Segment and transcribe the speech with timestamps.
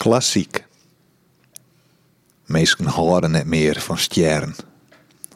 [0.00, 0.66] Klassiek.
[2.46, 4.54] Meesten houden net meer van sterren.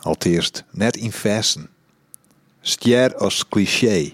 [0.00, 1.68] Allereerst net in versen.
[2.60, 4.12] Ster als cliché.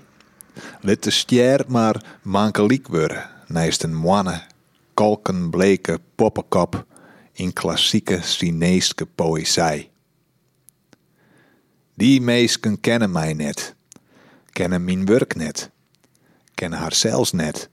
[0.81, 3.31] Let de ster maar mankeliek worden.
[3.47, 4.43] Naast een moanne,
[4.95, 6.87] kalkenbleke poppenkop
[7.33, 9.91] in klassieke Chinese poëzij.
[11.95, 13.75] Die meesken kennen mij net.
[14.53, 15.71] Kennen mijn werk net.
[16.55, 17.69] Kennen haar zelfs net.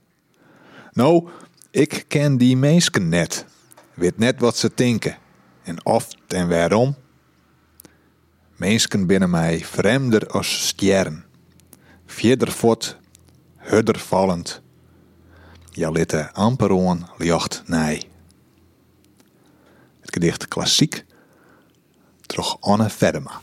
[0.91, 1.29] Nou,
[1.71, 3.45] ik ken die meesken net.
[3.93, 5.17] Weet net wat ze denken.
[5.63, 6.95] En oft en waarom.
[8.55, 11.25] Meesken binnen mij vreemder als sterren.
[12.05, 12.97] Vierder fort,
[13.55, 14.61] hudder vallend.
[15.71, 16.71] Ja litte amper
[17.65, 18.03] nij.
[19.99, 21.05] Het gedicht klassiek.
[22.21, 23.41] Troch Anne Verdema.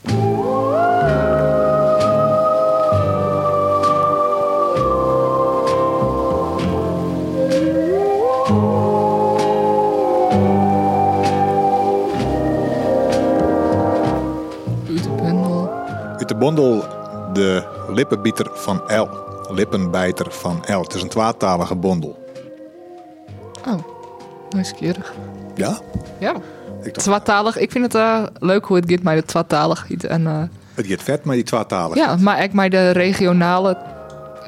[16.27, 16.85] De bondel
[17.33, 19.09] De Lippenbieter van L.
[19.53, 20.81] Lippenbijter van L.
[20.81, 22.19] Het is een twaalftalige bondel.
[23.67, 23.85] Oh,
[24.51, 25.15] nieuwsgierig.
[25.55, 25.79] Ja?
[26.19, 26.35] Ja.
[26.83, 27.57] Ik Twaalftalig.
[27.57, 29.91] Ik vind het eh, leuk hoe het gaat met de twaalftalig.
[29.91, 30.43] En, eh,
[30.75, 31.99] het gaat vet, maar die twaalftalige.
[31.99, 33.77] ja, maar ik mij de regionale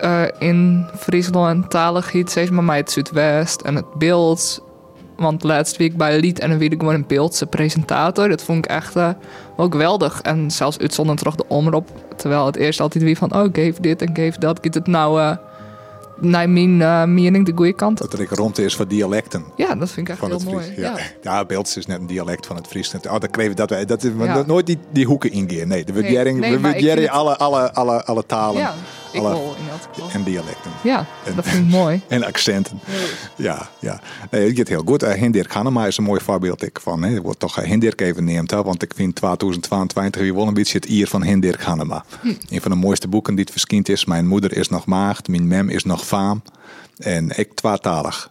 [0.01, 4.65] eh, in Friesland talig giet, steeds maar mij het Zuidwest en het beeld.
[5.17, 8.29] Want laatst week bij Lied en dan weer gewoon een beeldse presentator.
[8.29, 9.11] Dat vond ik echt eh,
[9.57, 10.21] wel geweldig.
[10.23, 11.89] En zelfs uitzonderd terug de omroep.
[12.17, 14.59] Terwijl het eerst altijd weer van, oh, geef dit en geef dat.
[14.63, 15.37] Gaat het nou eh,
[16.21, 17.99] naar mijn eh, mening de goede kant?
[17.99, 19.45] Dat er ik rond is voor dialecten.
[19.57, 20.73] Ja, dat vind ik echt Van heel mooi.
[20.77, 20.97] Ja, Ja.
[21.23, 21.45] ja.
[21.45, 22.95] Beelds is net een dialect van het Fries.
[22.95, 23.85] Oh, dat kreeg dat wij.
[23.85, 24.43] Dat is Ja.
[24.47, 25.69] nooit die, die hoeken ingaan.
[25.69, 28.75] Nee, we Nee, waarderen nee, ik alle, alle, alle, alle talen Ja,
[29.17, 30.11] ik Alle- wil in dat geval.
[30.11, 30.71] en dialecten.
[30.83, 32.01] Ja, dat vind ik mooi.
[32.09, 32.81] En accenten.
[33.37, 34.01] Ja, ja.
[34.31, 35.03] Nee, het gaat heel goed.
[35.03, 37.03] Uh, Hindirk Hannema is een mooi voorbeeld ik van.
[37.03, 37.21] Hè.
[37.21, 40.77] Wordt toch uh, Hindirk even neemt, hè, want ik vind 2022 weer wel een beetje
[40.79, 42.05] het ier van Hindirk Hannema.
[42.49, 44.05] Een van de mooiste boeken die het verschijnt is.
[44.05, 46.43] Mijn moeder is nog maagd, mijn mem is nog faam.
[46.99, 48.31] En ik tweetalig.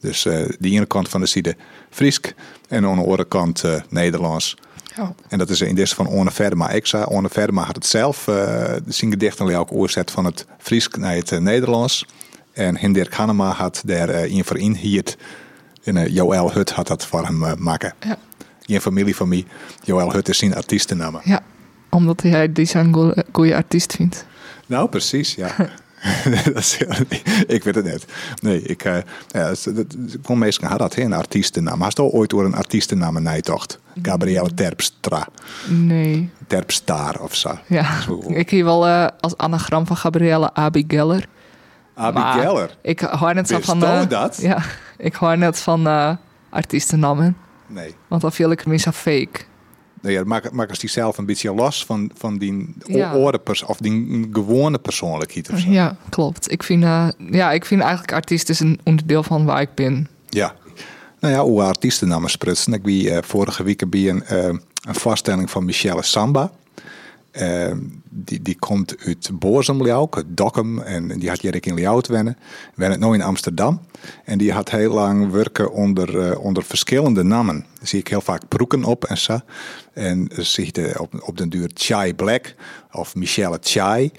[0.00, 1.56] Dus eh die ene kant van de zijde
[1.90, 2.34] Friesk
[2.68, 4.56] en aan de andere kant eh, Nederlands.
[4.96, 5.14] Ja.
[5.28, 6.78] En dat is in deze van Orne Verma.
[6.82, 11.14] Zei, Orne Verma had het zelf, eh zijn gedichten ook oorzet van het Fries naar
[11.14, 12.06] het eh, Nederlands.
[12.52, 15.16] En Hindirk Hannema had daar eh een voor inhierd.
[15.84, 17.94] En eh, Joël Hut had dat voor hem eh, maken.
[18.00, 18.16] Ja.
[18.66, 19.44] Een familie van mij.
[19.84, 21.20] Joël Hut is zijn artiestennaam.
[21.24, 21.40] ja,
[21.90, 24.26] omdat hij die zijn goe- goede artiest vindt.
[24.66, 25.54] Nou, precies, ja.
[26.44, 26.78] Dat is-
[27.46, 28.04] ik weet het net.
[28.42, 28.96] Nee, ik eh
[29.28, 31.80] ja, dat- dat- kon meestal had dat hè, een artiestennaam.
[31.82, 33.78] Hast je ooit door een artiestennaam nijtocht?
[34.02, 35.26] Gabrielle Terpstra,
[35.68, 37.58] Nee, Terpstar of zo.
[37.66, 38.00] ja.
[38.00, 38.22] Zo.
[38.26, 41.26] Ik hier wel eh, als anagram van Gabrielle Abi Geller.
[41.94, 42.76] Abi Maar Geller.
[42.82, 43.84] Ik hoor net zo van...
[43.84, 44.36] eh, dat?
[44.40, 44.62] Ja,
[44.98, 45.86] ik hoor net van
[46.50, 47.36] artiestennamen.
[47.66, 47.94] Nee.
[48.08, 49.40] Want dan viel ik tenminste fake.
[50.00, 53.14] Nee, ja, maak, maak als die zelf een beetje los van, van die Ja.
[53.14, 55.70] orde of die gewone persoonlijkheid of zo.
[55.70, 56.52] Ja, klopt.
[56.52, 60.08] Ik vind, eh, ja, ik vind eigenlijk artiest is een onderdeel van waar ik ben.
[60.28, 60.54] Ja.
[61.20, 62.72] Nou ja, hoe artiestennamen sprutsen.
[62.72, 64.44] Ik wie eh, vorige week bij een, eh,
[64.88, 66.50] een vaststelling van Michelle Samba.
[67.36, 67.72] Eh,
[68.10, 70.80] die, die komt uit Bozem, Liauk, Dokkum.
[70.80, 72.36] En die had Jerk in Liaut wennen.
[72.74, 73.80] Wennen nu in Amsterdam.
[74.24, 77.60] En die had heel lang werken onder, eh, onder verschillende namen.
[77.60, 79.40] Daar zie ik heel vaak broeken op en zo.
[79.92, 82.54] En zie je op, op den duur Chai Black
[82.92, 84.10] of Michelle Chai.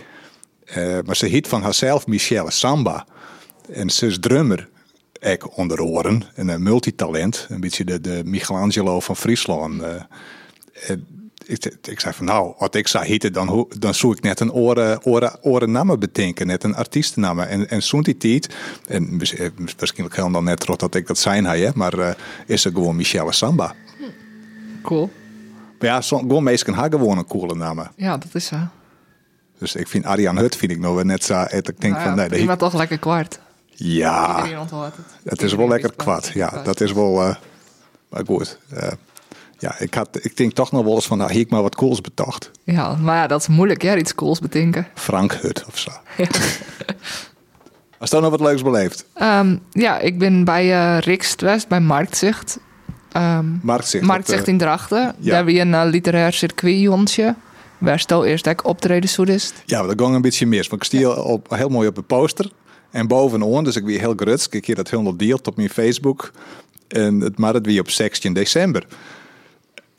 [0.66, 3.06] Eh, maar ze hiet van haarzelf Michelle Samba.
[3.72, 4.70] En ze is drummer.
[5.20, 6.24] Ik onder oren.
[6.36, 7.46] En een multitalent.
[7.50, 9.82] Een beetje de, de Michelangelo van Friesland.
[9.82, 10.02] eh.
[11.48, 14.52] Ik, ik zei van nou, wat ik zou hieten, dan, dan zou ik net een
[14.52, 16.48] oren, oren, oren namen bedenken.
[16.48, 17.40] Net een artiestennaam.
[17.40, 18.56] En, en zo'n die tijd,
[18.88, 22.14] en eh, waarschijnlijk helemaal dan net trots dat ik dat zijn hij, hè, maar eh,
[22.46, 23.74] is er gewoon Michelle Samba.
[24.82, 25.10] Cool.
[25.80, 27.88] Maar ja, zo, gewoon meestal haar gewoon een coole naam.
[27.96, 28.58] Ja, dat is zo.
[29.60, 31.42] Dus ik vind Arjan Hut vind ik nog wel net zo.
[31.42, 33.40] Ik denk Nou van ja, nee, prima dat, toch lekker kwart.
[33.70, 34.94] ja, het.
[35.24, 36.32] het is wel lekker kwad.
[36.34, 36.66] Ja, kwart.
[36.66, 37.22] dat is wel.
[37.24, 37.36] eh,
[38.10, 38.60] maar goed.
[38.70, 38.92] eh,
[39.58, 41.76] ja, ik, had, ik denk toch nog wel eens van, nou, hier ik maar wat
[41.76, 42.52] cools betocht.
[42.64, 44.88] Ja, maar ja, dat is moeilijk, ja, iets cools bedenken.
[44.94, 45.92] Frank Hut of zo.
[48.00, 49.06] Als dan nog wat leuks beleefd.
[49.14, 52.60] Ehm, ja, ik ben bij eh Rikstwest, bij Marktzicht.
[53.12, 54.06] Ehm Marktzicht.
[54.06, 55.00] Marktzicht dat, eh, in Drachten.
[55.00, 55.14] ja.
[55.20, 57.36] Daar heb je een eh, literair circuitjontje.
[57.78, 59.54] Waar stel eerst dat ik optreden soedist.
[59.66, 60.68] Ja, dat ging een beetje mis.
[60.68, 62.52] Want ik stiel op, heel mooi op de poster.
[62.92, 64.54] En bovenaan, dus ik weer heel grutsk.
[64.54, 66.32] Ik heb dat helemaal deelt op mijn Facebook.
[66.88, 68.86] En het maar het weer op 16 december.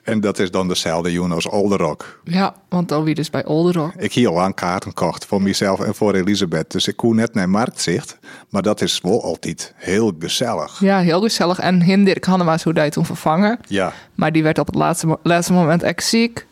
[0.09, 2.21] En dat is dan dezelfde joen als Olderok.
[2.25, 3.93] Ja, want dan wie dus bij Olderok.
[3.95, 6.71] Ik hier lang kaarten kocht voor mezelf en voor Elisabeth.
[6.71, 8.19] Dus ik kon net naar marktzicht.
[8.49, 10.81] Maar dat is wel altijd heel gezellig.
[10.81, 11.59] Ja, heel gezellig.
[11.59, 13.59] En Hindirk Hannema hoe hij toen vervangen.
[13.67, 16.47] Ja, Maar die werd op het laatste, laatste moment echt ziek.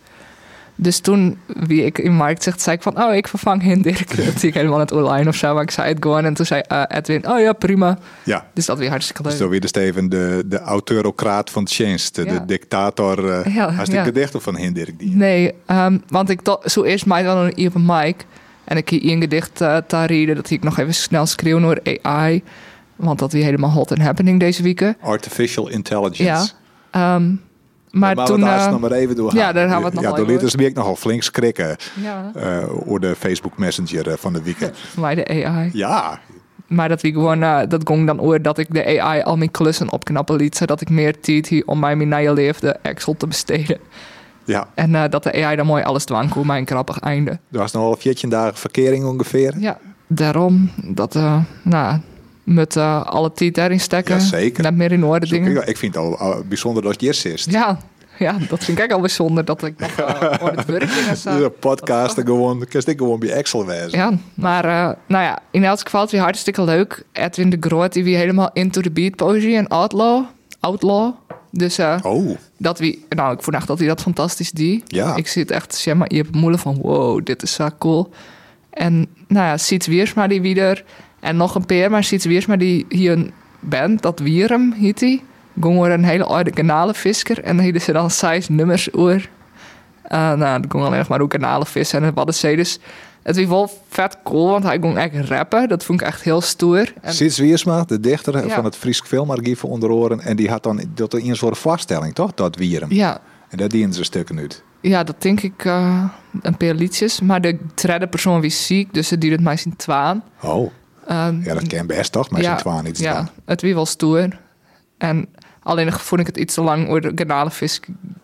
[0.79, 3.03] Dus toen, wie ik in markt zegt, zei ik van...
[3.03, 3.83] Oh, ik vervang.
[3.83, 5.55] Dat zie ik helemaal net online of zo.
[5.55, 6.25] Maar ik zei het gewoon.
[6.25, 7.99] En toen zei eh, Edwin, oh ja, prima.
[8.25, 8.47] ja.
[8.55, 9.33] Dus dat weer hartstikke leuk.
[9.33, 11.99] Zo weer de Steven, de, de auteurocraat van Change.
[12.13, 12.33] De, Ja.
[12.33, 13.31] de dictator.
[13.31, 14.13] eh Ja, hartstikke ja.
[14.13, 14.99] dichter van Hindirk.
[14.99, 15.15] Die.
[15.17, 18.25] Nee, ehm, want ik dacht zo eerst mij dan een mic.
[18.65, 20.35] En ik hier een gedicht uh, te reden.
[20.35, 22.43] Dat ik nog even snel schreeuwen door AI.
[22.97, 24.97] Want dat weer helemaal hot and happening deze weken.
[25.01, 26.53] Artificial intelligence.
[26.93, 27.15] Ja.
[27.15, 27.33] Ehm,
[27.99, 28.43] maar Maar toen...
[28.45, 30.55] eh, nog maar even door ja, daar gaan we het nog Ja, even dit is
[30.55, 31.77] ik nogal flink schrikken.
[32.03, 34.77] ja, eh over de Facebook Messenger eh, van de weekend.
[35.01, 35.71] mij de AI.
[35.73, 36.19] Ja,
[36.67, 39.51] Maar dat wie gewoon, eh, dat ging dan oor dat ik de AI al mijn
[39.51, 40.57] klussen opknappen liet.
[40.57, 43.79] Zodat ik meer tijd hier om mij mijn nieuwe leefde Excel te besteden.
[44.45, 44.69] ja.
[44.75, 47.31] En eh, dat de AI dan mooi alles dwang kon, mijn krappig einde.
[47.31, 49.55] Er was nog wel 14 dagen verkering ongeveer.
[49.59, 51.99] Ja, daarom dat, eh nou,
[52.47, 54.15] met eh, alle tijd daarin stekken.
[54.15, 54.63] Jazeker.
[54.63, 55.57] Net meer in orde dingen.
[55.57, 57.47] ik, ik vind het al, al bijzonder dat je eerst is.
[57.51, 57.79] Ja,
[58.19, 62.67] ja, dat vind ik ook al bijzonder dat ik nog uh, het werk podcast gewoon,
[62.69, 63.99] kan ik gewoon bij Excel wezen.
[63.99, 67.05] Ja, maar eh, nou ja, in elk geval het weer hartstikke leuk.
[67.13, 70.25] Edwin de Groot, die weer helemaal into the beat poëzie en outlaw.
[70.61, 71.13] Outlaw.
[71.51, 74.83] Dus Oh, dat wie, nou, ik vond echt dat hij dat fantastisch die.
[74.87, 75.17] Ja.
[75.17, 78.11] Ik zit echt, zeg maar, je hebt moeilijk van, wow, dit is zo cool.
[78.71, 80.85] En nou ja, Siets Wiersma die weer
[81.27, 85.23] en nog een peer, maar Siets Wiersma die hier een band, dat Wierum heet die.
[85.61, 89.15] Gong er een hele oude kanalenvisker en hielden ze dan zes nummers oor.
[89.15, 92.57] Uh, nou, dat ging alleen nog maar ook kanalenvissen en het Waddenzee.
[92.57, 92.79] Dus
[93.23, 95.69] het was wel vet cool, want hij ging echt rappen.
[95.69, 96.93] Dat vond ik echt heel stoer.
[97.01, 98.55] En, Sits Wiersma, de dichter Ja.
[98.55, 100.21] van het Friesk Filmarchief onder oren.
[100.21, 102.35] En die had dan dat in een soort vaststelling, toch?
[102.35, 102.93] Dat Wierum.
[102.93, 104.63] ja, En daar dienen ze stukken uit.
[104.81, 106.05] Ja, dat denk ik eh,
[106.43, 107.21] een paar liedjes.
[107.21, 110.23] Maar de derde persoon was ziek, dus het duurde mij zijn twaan.
[110.43, 110.71] Oh,
[111.07, 112.31] Ehm, ja, dat kan best toch?
[112.31, 113.29] Maar zijn twaalf niet Ja, dan.
[113.45, 114.39] het wie wel stoer.
[114.99, 115.29] En
[115.63, 117.81] alleen vond ik het iets te lang voor de garnalenvis.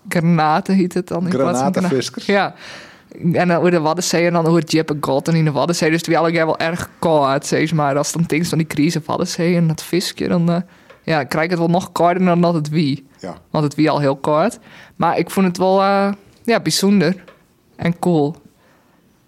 [0.08, 1.30] Granaten heet het dan.
[1.30, 2.26] Granatenviskers?
[2.26, 2.54] Ja.
[3.32, 4.64] En dan over de Waddenzee en dan over
[5.00, 5.90] God en in de Waddenzee.
[5.90, 7.96] Dus die alle wel erg koud, zeg maar.
[7.96, 10.60] Als dan dingen van die crisis Waddenzee en dat visje, dan eh,
[11.02, 13.06] ja, krijg ik het wel nog kouder dan dat het wie.
[13.18, 13.34] Ja.
[13.50, 14.58] Want het wie al heel koud.
[14.96, 16.12] Maar ik vond het wel eh,
[16.44, 17.24] ja, bijzonder
[17.76, 18.36] en cool.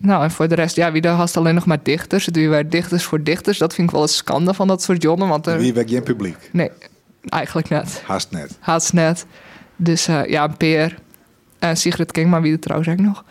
[0.04, 2.26] Nou, en voor de rest, ja, wie daar had alleen nog maar dichters.
[2.26, 3.58] Het wie waren dichters voor dichters.
[3.58, 5.28] Dat vind ik wel een schande van dat soort jobben.
[5.28, 6.36] Want er, Wie werd geen publiek?
[6.52, 6.70] nee,
[7.28, 8.02] eigenlijk net.
[8.06, 8.56] Haast net.
[8.60, 9.26] Haast net.
[9.76, 10.98] Dus eh, ja, een peer.
[11.58, 13.24] En Sigrid Kingma, wie er trouwens ook nog.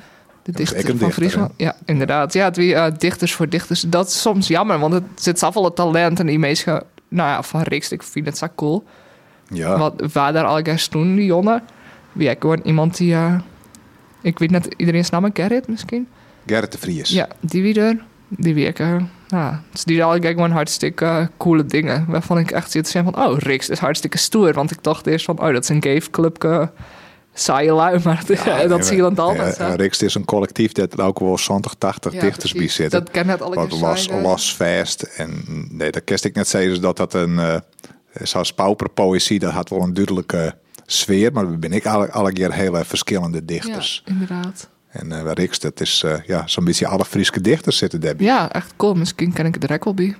[0.43, 1.51] De dichter van dichter, Friesland.
[1.57, 2.33] Ja, inderdaad.
[2.33, 3.81] Ja, het wie eh, dichters voor dichters.
[3.81, 6.83] Dat is soms jammer, want het zit zoveel het talent en die meesten...
[7.07, 8.83] Nou ja, van Riks, ik vind het zo cool.
[9.47, 9.77] Ja.
[9.77, 11.63] Wat waar daar al toen, die jongen.
[12.11, 13.13] Wie ik gewoon iemand die...
[13.13, 13.35] eh,
[14.21, 16.07] ik weet net iedereen naam, Gerrit misschien?
[16.45, 17.09] Gerrit de Vries.
[17.09, 18.03] Ja, die wie er.
[18.27, 18.79] Die ik...
[18.79, 18.95] eh,
[19.27, 22.05] nou, dus die al gewoon hartstikke eh, coole dingen.
[22.07, 23.25] Waarvan ik echt zit te zeggen van...
[23.25, 24.53] Oh, Riks is hartstikke stoer.
[24.53, 25.39] Want ik dacht eerst van...
[25.39, 26.71] Oh, dat is een gave-clubke...
[27.35, 28.23] Saaie lui, maar
[28.67, 29.57] dat zie je dan altijd.
[29.57, 32.99] Ja, Riks is een collectief dat er ook wel 20, 80 Ja, dichters bij zitten.
[32.99, 34.23] Dat kan net alle Wat zijn, eh.
[34.23, 35.01] los vast.
[35.01, 37.39] En nee, dat kerst ik net zeggen dat dat een.
[37.39, 37.55] eh
[38.21, 40.55] zoals pauperpoëzie, dat had wel een duidelijke
[40.85, 41.31] sfeer.
[41.31, 44.03] Maar dan ben ik alle, alle keer hele verschillende Ja, dichters.
[44.05, 44.69] inderdaad.
[44.93, 48.25] En waar Riks, dat is eh, ja, zo'n beetje alle Friese dichters zitten daarbij.
[48.25, 48.93] Ja, echt cool.
[48.93, 50.15] Misschien ken ik het er ook wel bij.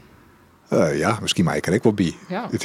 [0.70, 2.16] Eh, ja, misschien maak ik er ook wel bij.
[2.30, 2.50] Ja.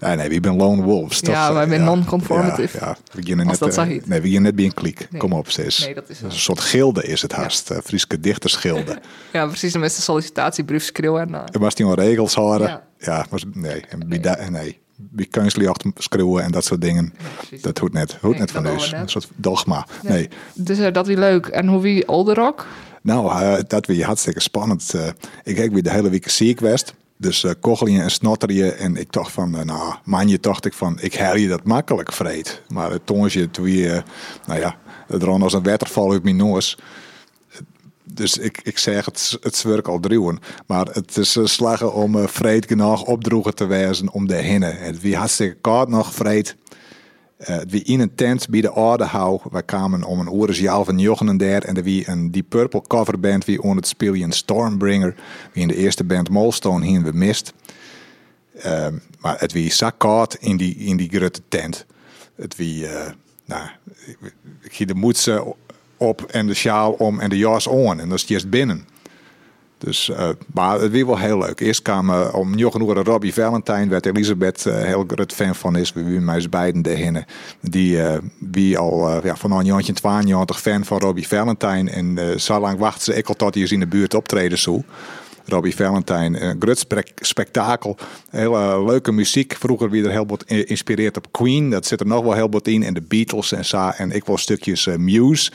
[0.00, 1.20] Nee, nee, we zijn lone wolves.
[1.20, 2.78] Ja, wij zijn Ja, non-conformative.
[2.78, 2.96] Ja, ja.
[3.22, 3.76] We net, dat.
[3.76, 5.06] Nee, we beginnen net bij een kliek.
[5.10, 5.20] Nee.
[5.20, 5.78] Kom op, sis.
[5.78, 7.70] Nee, dat is een soort gilde is het haast.
[7.70, 8.98] eh Frieske dichtersgilde.
[9.32, 9.72] Ja, precies.
[9.72, 11.34] Dan is de sollicitatiebrief schreeuwen.
[11.34, 12.68] En, Er was die wel regels houden.
[12.68, 12.82] Ja.
[12.98, 13.80] Ja, maar nee.
[13.88, 14.80] En bij, da- nee.
[15.00, 17.14] Bij kunstlicht schreeuwen en dat soort dingen.
[17.60, 18.12] dat hoort net.
[18.20, 18.92] Hoort Nee, net van ons.
[18.92, 19.86] Een soort dogma.
[20.02, 20.28] Nee.
[20.54, 21.46] Dus eh, dat wie leuk.
[21.46, 22.66] En hoe wie Olderok?
[23.02, 24.94] Nou, eh, dat weer hartstikke spannend.
[24.94, 25.08] Eh,
[25.44, 26.94] ik heb weer de hele week ziek geweest.
[27.18, 28.76] Dus uh, kochelien en snotterien.
[28.76, 32.62] En ik dacht van, nou, manje dacht ik van, ik hel je dat makkelijk vreed.
[32.68, 34.02] Maar het tongetje, toen eh,
[34.46, 34.76] nou ja,
[35.06, 36.78] het ron als een waterval uit mijn neus.
[38.12, 40.38] Dus ik, ik zeg het, het zwerk al druwen.
[40.66, 44.76] Maar het is uh, slagen om uh, vreed genoeg opdroegen te wijzen om de hinnen.
[44.76, 46.56] Het wie hartstikke koud nog vreed.
[47.48, 49.40] Uh, wie in een tent bij de orde hou.
[49.50, 51.64] Wij kwamen om een jaar van jochen en der.
[51.64, 55.14] En er wie een die Purple coverband wie on het spelen Stormbringer.
[55.52, 57.52] Wie in de eerste band Molstone hien we mist.
[58.66, 58.86] Uh,
[59.20, 61.86] maar het wie zak koud in die, in die grote tent.
[62.34, 63.06] Het wie, uh,
[63.44, 63.68] nou,
[64.06, 65.54] ik, ik de moedse
[65.98, 68.00] op en de sjaal om en de jas on.
[68.00, 68.86] En dat is juist binnen.
[69.78, 71.60] Dus, uh, maar het was wel heel leuk.
[71.60, 75.92] Eerst kwamen om njochen uur Robbie Valentine, waar Elisabeth uh, heel groot fan van is.
[75.92, 77.24] We zijn mij beiden de
[77.60, 81.90] Die uh, wie al ja, van een jantje 92 fan van Robbie Valentine.
[81.90, 84.84] En zo lang wachten ze ik al tot hij in de buurt optreden zo.
[85.48, 86.40] Robbie Valentine.
[86.40, 86.86] Een groot
[87.16, 87.96] spektakel.
[88.30, 89.56] Hele leuke muziek.
[89.58, 91.70] Vroeger weer er heel wat geïnspireerd op Queen.
[91.70, 92.82] Dat zit er nog wel heel wat in.
[92.82, 93.88] En de Beatles en zo.
[93.88, 95.50] En ik wil stukjes uh, Muse.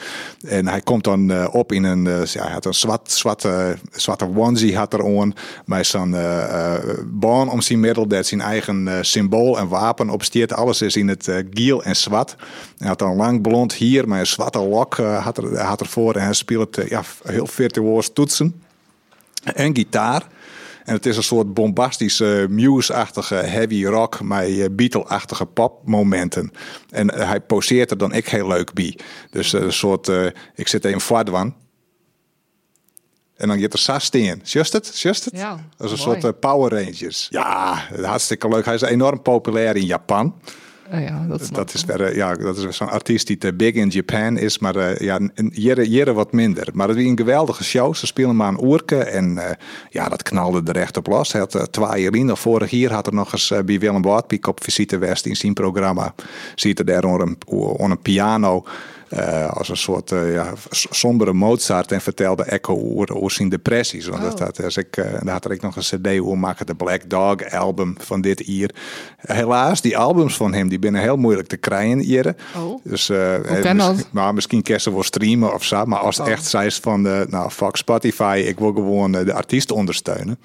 [0.47, 4.29] En hij komt dan uh, op in een, ja, hij had een zwart, zwarte, zwarte
[4.35, 5.33] onesie had er aan.
[5.65, 6.15] Met zo'n
[7.05, 8.07] baan om zijn middel.
[8.07, 10.53] Dat zijn eigen symbool en wapen opsteert.
[10.53, 12.35] Alles is in het giel en zwart.
[12.77, 16.15] Hij had een lang blond hier met een zwarte lok had, er, had ervoor.
[16.15, 18.62] En hij speelt ja, heel virtuoos toetsen
[19.43, 20.27] en gitaar.
[20.83, 26.51] En het is een soort bombastische, muse-achtige heavy rock met uh, Beatle-achtige popmomenten.
[26.89, 28.97] En uh, hij poseert er dan ik heel leuk bij.
[29.29, 30.11] Dus uh, een soort,
[30.55, 31.55] ik zit even Fadwan.
[33.35, 34.41] En dan gaat er Sas in.
[34.43, 34.99] Just het?
[34.99, 35.37] Just het?
[35.37, 37.27] Ja, dat is een soort Power Rangers.
[37.29, 38.65] Ja, hartstikke leuk.
[38.65, 40.39] Hij is enorm populair in Japan.
[40.91, 43.87] Oh ja, dat, dat is weer, ja, dat is zo'n artiest die te big in
[43.87, 45.19] Japan is, maar uh, ja,
[45.81, 46.69] jere, wat minder.
[46.73, 47.95] Maar het was een geweldige show.
[47.95, 49.43] Ze spelen maar een oerke en uh,
[49.89, 51.31] ja, dat knalde er echt op los.
[51.31, 52.37] Hij had uh, twee jaar in.
[52.37, 56.13] Vorig jaar had er nog eens bij Willem Boatpiek op visite West in zijn programma.
[56.55, 58.63] Ziet er daar onder een, onder een piano
[59.17, 64.07] uh, als een soort uh, ja, sombere Mozart en vertelde Echo over, zijn depressies.
[64.07, 64.35] Want oh.
[64.35, 67.51] dat, als ik, uh, daar had ik nog een cd over maken, de Black Dog
[67.51, 68.75] album van dit hier.
[69.17, 72.35] Helaas, die albums van hem die binnen heel moeilijk te krijgen hier.
[72.57, 72.79] Oh.
[72.83, 75.85] Dus, misschien, maar misschien kerst wel streamen of zo.
[75.85, 76.31] Maar als het oh.
[76.31, 80.37] echt zij van de, nou fuck Spotify, ik wil gewoon de artiest ondersteunen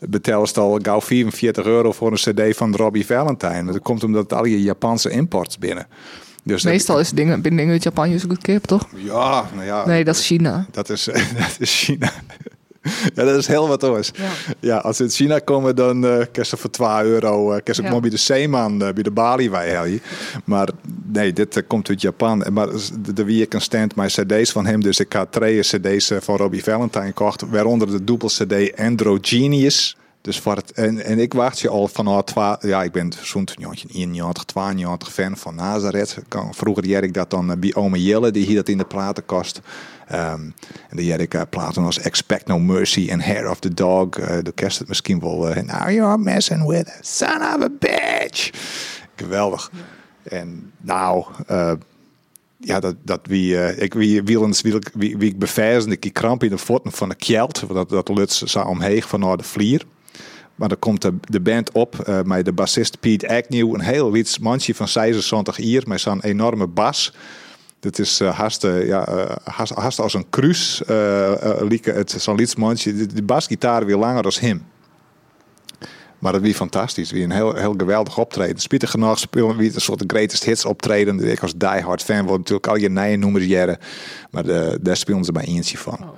[0.00, 3.72] betelst al gauw 44 euro voor een cd van Robbie Valentine.
[3.72, 5.86] Dat komt omdat al je Japanse imports binnen.
[6.48, 8.88] Dus Meestal is dingen binnen dingen uit Japan je goed kip, toch?
[8.96, 9.86] Ja, nou ja.
[9.86, 10.66] Nee, dat is China.
[10.70, 11.04] Dat is,
[11.38, 12.12] dat is China.
[13.14, 14.10] ja, dat is heel wat anders.
[14.14, 14.54] Ja.
[14.60, 17.52] ja als ze in China komen, dan uh, ze voor 2 euro.
[17.52, 18.00] Uh, kerst ja.
[18.00, 20.00] bij de Zeeman, uh, bij de Bali wij
[20.44, 20.68] Maar
[21.12, 22.44] nee, dit uh, komt uit Japan.
[22.52, 22.68] Maar
[23.14, 24.82] de wie ik een stand met cd's van hem.
[24.82, 27.42] Dus ik had twee cd's van Robbie Valentine gekocht.
[27.50, 29.96] Waaronder de dubbel cd Androgenius.
[30.20, 30.42] Dus
[30.74, 33.48] en, en ik wacht je al van twa, ja, ik ben zo'n
[33.92, 36.18] 91, 92 fan van Nazareth.
[36.50, 39.60] Vroeger jij ik dat dan bij Ome Jelle, die hier dat in de platenkast.
[40.12, 40.54] Um,
[40.88, 44.18] en dan jij ik uh, platen als Expect No Mercy en Hair of the Dog.
[44.18, 45.48] Uh, de kerst het misschien wel.
[45.48, 48.50] Uh, Now you're messing with a son of a bitch.
[49.16, 49.70] Geweldig.
[50.22, 51.26] En nou,
[52.56, 54.38] ja, dat, dat wie, ik wie, wie,
[54.92, 58.32] wie, wie ik bevijzen, ik kramp in de voeten van de kjeld, dat, dat lukt
[58.32, 59.84] zo omheen van de vlier.
[60.58, 63.74] Maar dan komt de, de band op uh, met de bassist Pete Agnew.
[63.74, 64.10] Een heel
[64.40, 67.12] mandje van 26 hier met zo'n enorme bas.
[67.80, 70.84] Dat is uh, haast, ja, uh, haast, haast, als een cruise.
[70.90, 72.94] Uh, het zo'n lietsmandje.
[72.94, 74.62] De, de basgitaar weer langer dan hem.
[76.18, 77.10] Maar dat wie fantastisch.
[77.10, 78.58] Wie een heel, heel geweldig optreden.
[78.58, 81.30] Spietig genoeg spelen wie een soort greatest hits optreden.
[81.30, 83.78] Ik als diehard fan word natuurlijk al je nieuwe nummers jaren.
[84.30, 85.98] Maar de, daar spelen ze bij eentje van.
[86.00, 86.08] Oh.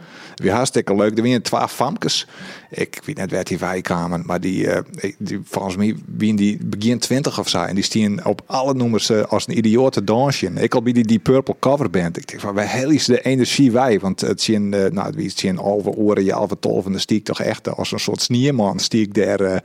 [0.48, 1.16] Hartstikke leuk.
[1.16, 2.26] Er waren twee famkes.
[2.70, 4.78] Ik weet net waar die wij kwamen, maar die, uh,
[5.18, 7.62] die volgens mij wie die begin 20 of zo.
[7.62, 10.50] En die staan op alle nummers uh, als een idiote dansje.
[10.54, 12.16] Ik al bij die, die Purple cover band.
[12.16, 14.00] Ik denk van, wij hel is de energie wij.
[14.00, 16.32] Want het zien, uh, nou, wie zien halve oren, je.
[16.32, 18.78] En dan stiek toch echt als een soort snierman.
[18.78, 19.62] Stiek daar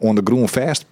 [0.00, 0.84] onder groen vast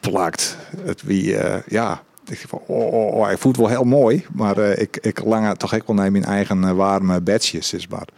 [0.00, 0.56] plakt.
[0.84, 1.36] Het wie,
[1.66, 5.24] ja ik van, oh, oh, oh, hij voelt wel heel mooi, maar uh, ik, ik
[5.24, 8.08] lang toch ook wel naar mijn eigen uh, warme bedjes is maar.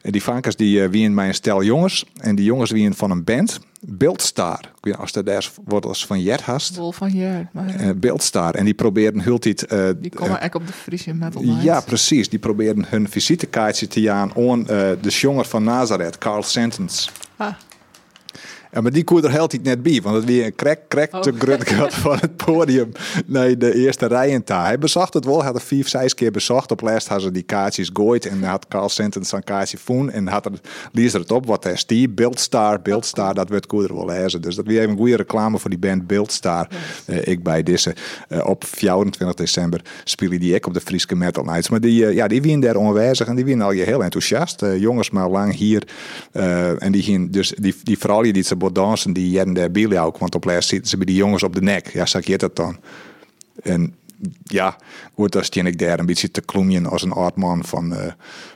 [0.00, 3.10] En die vankers die uh, wien mij een stel jongens en die jongens wien van
[3.10, 4.58] een band, Beeldstar.
[4.58, 6.78] Ik weet als er daar wordt als van Jet hast.
[6.90, 7.46] Van Jet.
[7.52, 7.96] Maar...
[7.96, 9.40] Beeldstar en die probeerden
[10.00, 11.62] die komen echt op de Friese metal night.
[11.62, 12.28] Ja, precies.
[12.28, 17.10] Die probeerden hun visitekaartje te jaan aan de jonger van Nazareth, Carl Sentence.
[17.36, 17.52] Ah.
[18.78, 21.32] Ja, maar die koer er helt net bij, want het weer een krek, krek te
[21.32, 21.38] oh.
[21.38, 22.92] grut gehad van het podium
[23.26, 24.42] naar de eerste rij in.
[24.44, 26.70] Hij bezocht het wel, had er vier, zes keer bezocht.
[26.70, 30.28] Op laatst had ze die kaartjes gooid en had Carl Sentens een kaartje voen en
[30.28, 30.52] had er,
[30.92, 34.40] liest er het op wat is die, Bildstar, Bildstar, dat werd koer wel lezen.
[34.40, 36.68] Dus dat weer even een goede reclame voor die band Bildstar.
[37.06, 37.94] Uh, ik bij deze.
[38.28, 41.68] Uh, op 24 december spelen die ik op de Frieske Metal Nights.
[41.68, 44.64] Maar die, uh, ja, die wien daar onwijzig en die wien al je heel enthousiast.
[44.78, 45.82] jongens maar lang hier.
[46.78, 50.18] en die ging dus die, die vrouw die ze dansen die jaren de bielen ook.
[50.18, 51.92] Want op les zitten ze bij die jongens op de nek.
[51.92, 52.76] Ja, zeg je dat dan?
[53.62, 53.94] En
[54.44, 54.76] ja,
[55.14, 57.98] goed, als ik daar een beetje te kloemien als een oud man van, uh,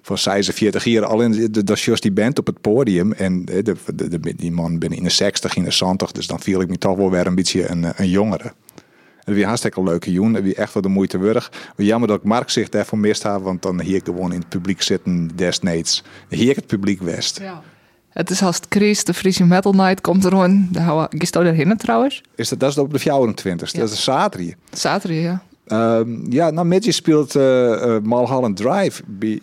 [0.02, 1.04] van 46 jaar.
[1.04, 3.12] Al in de, dat just die band op het podium.
[3.12, 6.12] En de, de, die man binnen in de 60, in de 70.
[6.12, 8.52] Dus dan viel ik me toch wel weer een beetje een, een jongere.
[9.24, 10.32] Het was hartstikke leuke joen.
[10.32, 11.50] Was echt wel de moeite waard.
[11.76, 14.48] Maar jammer dat ik Mark zich daarvoor mist had, want dan hier gewoon in het
[14.48, 16.04] publiek zitten desnoods.
[16.28, 17.38] Hier het publiek west.
[17.38, 17.62] Ja.
[18.12, 20.68] Het is als het Chris, de Friese Metal Night komt er gewoon.
[20.70, 20.84] Daar
[21.42, 22.22] we daarheen trouwens.
[22.34, 23.78] Is dat, dat is op de 24 Ja.
[23.78, 24.54] Dat is zaterdag.
[24.72, 25.42] Zaterdag, ja.
[25.66, 29.38] Ehm, ja, nou, Midget speelt eh eh, Mulholland Drive bij.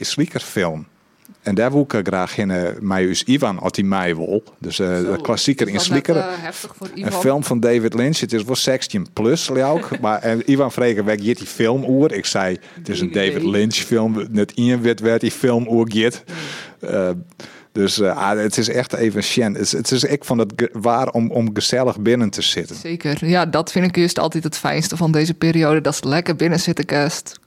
[1.42, 4.44] En daar wil ik eh, graag in uh, mij Ivan als hij mij wil.
[4.58, 8.20] Dus eh de klassieker in voor Een film van David Lynch.
[8.20, 9.90] Het is wel 16 plus, ook.
[10.02, 12.12] maar en Ivan Vregen weg die film oer.
[12.12, 13.44] Ik zei, het is een David.
[13.44, 14.28] Lynch film.
[14.32, 15.88] Net in werd werd die film oer.
[16.80, 17.10] Eh,
[17.72, 19.54] dus eh, ah, het is echt even shen.
[19.54, 22.76] Het, is- het is ik vond het waar om, om gezellig binnen te zitten.
[22.76, 23.26] Zeker.
[23.28, 25.82] Ja, dat vind ik juist altijd het fijnste van deze periode.
[25.82, 27.40] Dat is lekker binnen zitten kerst.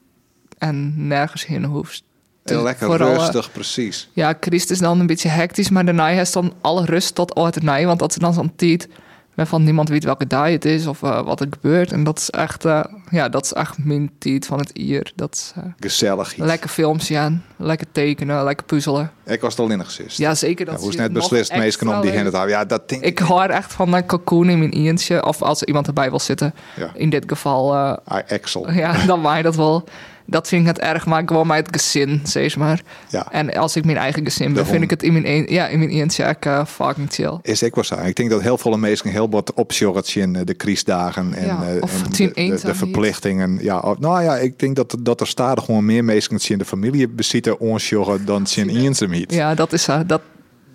[0.57, 2.03] En nergens heen hoeft.
[2.43, 4.09] En Dus lekker vooral, eh, rustig, precies.
[4.13, 7.85] Ja, Christ is dan een beetje hectisch, maar daarna is dan alle rust tot ordinair.
[7.87, 8.87] Want dat is dan zo'n tijd
[9.35, 11.91] waarvan niemand weet welke dag het is of eh, wat er gebeurt.
[11.91, 15.11] En dat is echt, eh, ja, dat is echt mijn tijd van het hier.
[15.15, 16.27] Dat is eh, Gezellig.
[16.35, 16.45] iets.
[16.45, 19.11] lekker films zien, lekker tekenen, lekker puzzelen.
[19.25, 20.17] Ik was al in gezist.
[20.17, 20.65] Ja, zeker.
[20.65, 22.47] Dat Ja, hoe is net beslist meestal om die te houden?
[22.49, 25.25] Ja, dat denk Ik hou echt van een cocoon in mijn eentje.
[25.25, 26.53] Of als er iemand erbij wil zitten.
[26.75, 26.91] Ja.
[26.93, 28.71] In dit geval, Ah, Excel.
[28.71, 29.83] ja, dan waai dat wel.
[30.25, 32.81] Dat vind ik het erg, maar gewoon het gezin, zeg maar.
[33.09, 33.31] Ja.
[33.31, 35.79] En als ik mijn eigen gezin ben, vind ik het in mijn, een, ja, in
[35.79, 37.39] mijn eentje echt eh, fucking chill.
[37.41, 37.95] Is ik wel zo.
[37.95, 41.63] Ik denk dat heel veel mensen heel wat opsjoggen in eh, de criesdagen en, Ja,
[41.75, 43.57] eh, of en de, de, verplichtingen.
[43.61, 46.65] Ja, of- nou ja, ik denk dat, dat er stadig gewoon meer mensen in de
[46.65, 49.33] familie bezitten onsjoggen dan in eenzaamheid.
[49.33, 49.85] Ja, dat is...
[50.07, 50.21] dat,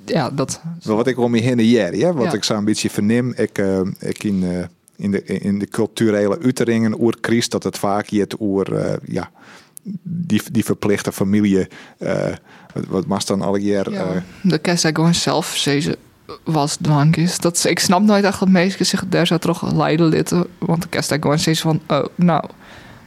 [0.05, 0.61] ja, dat...
[0.83, 2.33] Wat ik om je heen jaar, ja, wat Ja.
[2.33, 7.01] ik zo een beetje verneem, ik, eh, ik in, in, de, in de culturele uiteringen
[7.01, 9.31] oer Christ, dat het vaak je het oer, eh, ja,
[10.03, 12.33] die, die verplichte familie, eh,
[12.75, 15.99] wat, wat was dan alle jaar, Ja, eh, de kerst gewoon zelf ze
[16.45, 17.39] was dwang is.
[17.39, 20.47] Dat, ik snap nooit echt dat mensen zich daar zo toch leiden litten.
[20.59, 21.81] Want de kerst gewoon steeds van...
[21.87, 22.45] Oh, nou,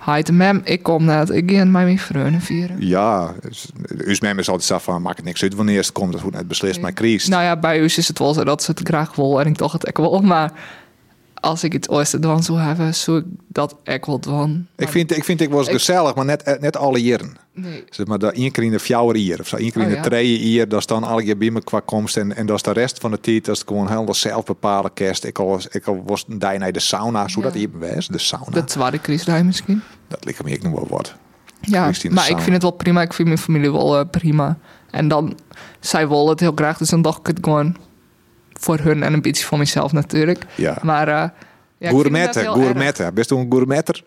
[0.06, 1.30] hi de mem, ik kom net.
[1.30, 2.76] Ik ga met mijn vrienden vieren.
[2.80, 3.70] ja, dus,
[4.06, 6.38] us mem is altijd zo van, maakt het niks uit wanneer het komt, dat wordt
[6.38, 6.82] net beslist, Nee.
[6.84, 7.30] maar Christ.
[7.30, 9.56] Nou ja, bij u is het wel zo dat ze het graag wil en ik
[9.56, 10.22] toch het ook wel.
[10.22, 10.52] Maar
[11.42, 14.68] als ik het ooit dwan zou hebben, zou ik dat ook wel dwan.
[14.76, 17.36] Ik vind, ik vind ik was Ik- gezellig, maar net, eh, net alle jaren.
[17.54, 17.84] Nee.
[17.90, 19.94] Zeg maar, dat één keer in de fjouwer hier, of zo, één keer in Oh,
[19.94, 20.04] de ja.
[20.04, 22.18] tweeën hier, dat is dan alle keer bij me qua komst.
[22.18, 24.94] En, en dat is de rest van de tijd, dat is gewoon helemaal zelf bepalen
[24.94, 25.24] kerst.
[25.24, 28.08] Ik al, was- ik al was een dag naar de sauna, zo dat hier bewijs,
[28.08, 28.46] de sauna.
[28.46, 29.82] De Dat, tweede kriesrij misschien.
[30.20, 31.14] ligt me ik nog wel wat.
[31.62, 33.02] Ja, maar ik vind het wel prima.
[33.02, 34.58] Ik vind mijn familie wel eh, prima.
[34.92, 35.38] En dan,
[35.80, 36.78] zij willen het heel graag.
[36.78, 37.76] Dus dan dacht ik het gewoon
[38.54, 40.46] voor hun en een beetje voor mezelf natuurlijk.
[40.56, 40.78] Ja.
[40.82, 41.30] Maar eh
[41.78, 43.14] ja, ik gourmetten, gourmetten.
[43.14, 44.04] Best een gourmetter?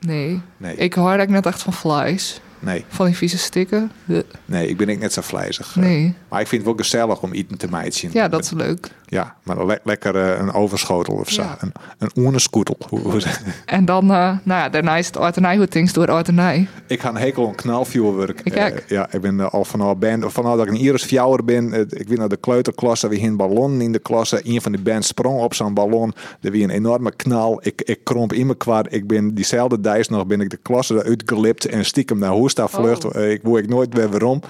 [0.00, 0.40] Nee.
[0.56, 0.76] Nee.
[0.76, 2.40] Ik hoor eigenlijk net echt van flies.
[2.66, 3.90] Nee, Van die vieze stikken.
[4.04, 5.76] De- nee, ik ben ik net zo vlijzig.
[5.76, 6.14] Nee.
[6.28, 8.08] Maar ik vind het wel gezellig om eten te meidje.
[8.12, 8.90] Ja, dat is leuk.
[9.08, 11.42] Ja, maar le- lekker eh, een overschotel of zo.
[11.42, 11.56] Ja.
[11.60, 12.10] Een, een
[13.66, 16.68] En dan, eh, nou ja, daarna is het Artenij hoe things door Artenij.
[16.86, 18.40] Ik ga een hekel aan knalvuurwerk.
[18.44, 21.44] Ik Eh, ja, ik ben eh, al vanaf ben, vanaf dat ik een Iris fjouwer
[21.44, 21.72] ben.
[21.72, 23.08] eh, ik ben naar de kleuterklasse.
[23.08, 24.40] We een ballon in de klasse.
[24.44, 26.12] Een van die bands sprong op zo'n ballon.
[26.40, 27.58] Er was een enorme knal.
[27.62, 28.92] Ik, ik kromp in me kwart.
[28.92, 32.80] Ik ben diezelfde dijs nog ben ik de klasse eruit gelipt en stiekem naar Hoesta
[32.82, 33.04] vlucht.
[33.04, 33.14] Oh.
[33.14, 34.40] Eh, ik wou ik nooit weer waarom.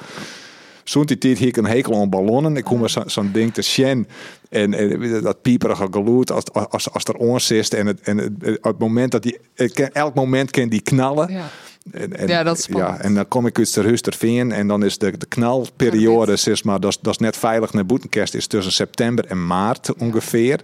[0.85, 2.57] Zo'n die tijd hier een hekel aan ballonnen.
[2.57, 4.09] Ik kom zo- zo'n ding te sjen.
[4.49, 7.69] En, en dat pieperige geluid als, als, als er ons is.
[7.69, 9.39] En het, en het, het moment dat die...
[9.55, 11.33] het Elk moment kan die knallen.
[11.33, 11.49] Ja.
[11.93, 12.97] En, en, Ja, dat is spannend.
[12.97, 16.37] ja, en dan kom ik uit de huis veen en dan is de, de knalperiode,
[16.37, 19.95] zeg maar, dat is, dat is net veilig naar boetenkerst, is tussen september en maart
[19.99, 20.61] ongeveer.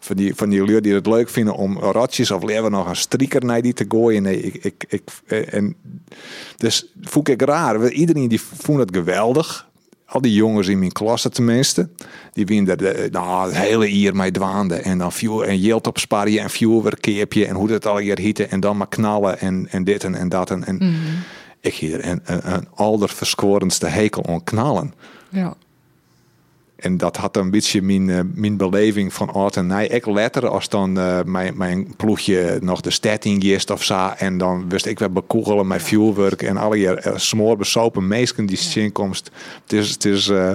[0.00, 2.96] Van die, van die lui die het leuk vinden om rotjes of liever nog een
[2.96, 4.22] strieker naar die te gooien.
[4.22, 5.76] Nee, ik, ik, ik, eh, en,
[6.56, 7.90] dus voel ik raar.
[7.90, 9.68] Iedereen die vond het geweldig.
[10.06, 11.88] Al die jongens in mijn klasse tenminste.
[12.32, 14.74] Die winnen de, nou, het hele hier mee dwaande.
[14.74, 17.46] En dan viel en jeelt op sparje en vuurwerkkeepje.
[17.46, 18.50] En hoe dat al hier hieten.
[18.50, 20.50] En dan maar knallen en, en dit en, en dat.
[20.50, 20.80] En, en
[21.60, 24.92] ik hier een, een, een hekel aan knallen.
[25.28, 25.54] Ja.
[26.80, 29.86] En dat had een beetje mijn, eh, mijn beleving van oud en nij.
[29.86, 34.12] Ik letter als dan eh, mijn, mijn ploegje nog de stad in gist of zo.
[34.16, 38.46] En dan wist ik weer bekoegelen met vuurwerk en alle je uh, smoor besopen meesken
[38.46, 38.80] die ja.
[38.80, 39.30] inkomst.
[39.62, 40.54] Het is, het is eh,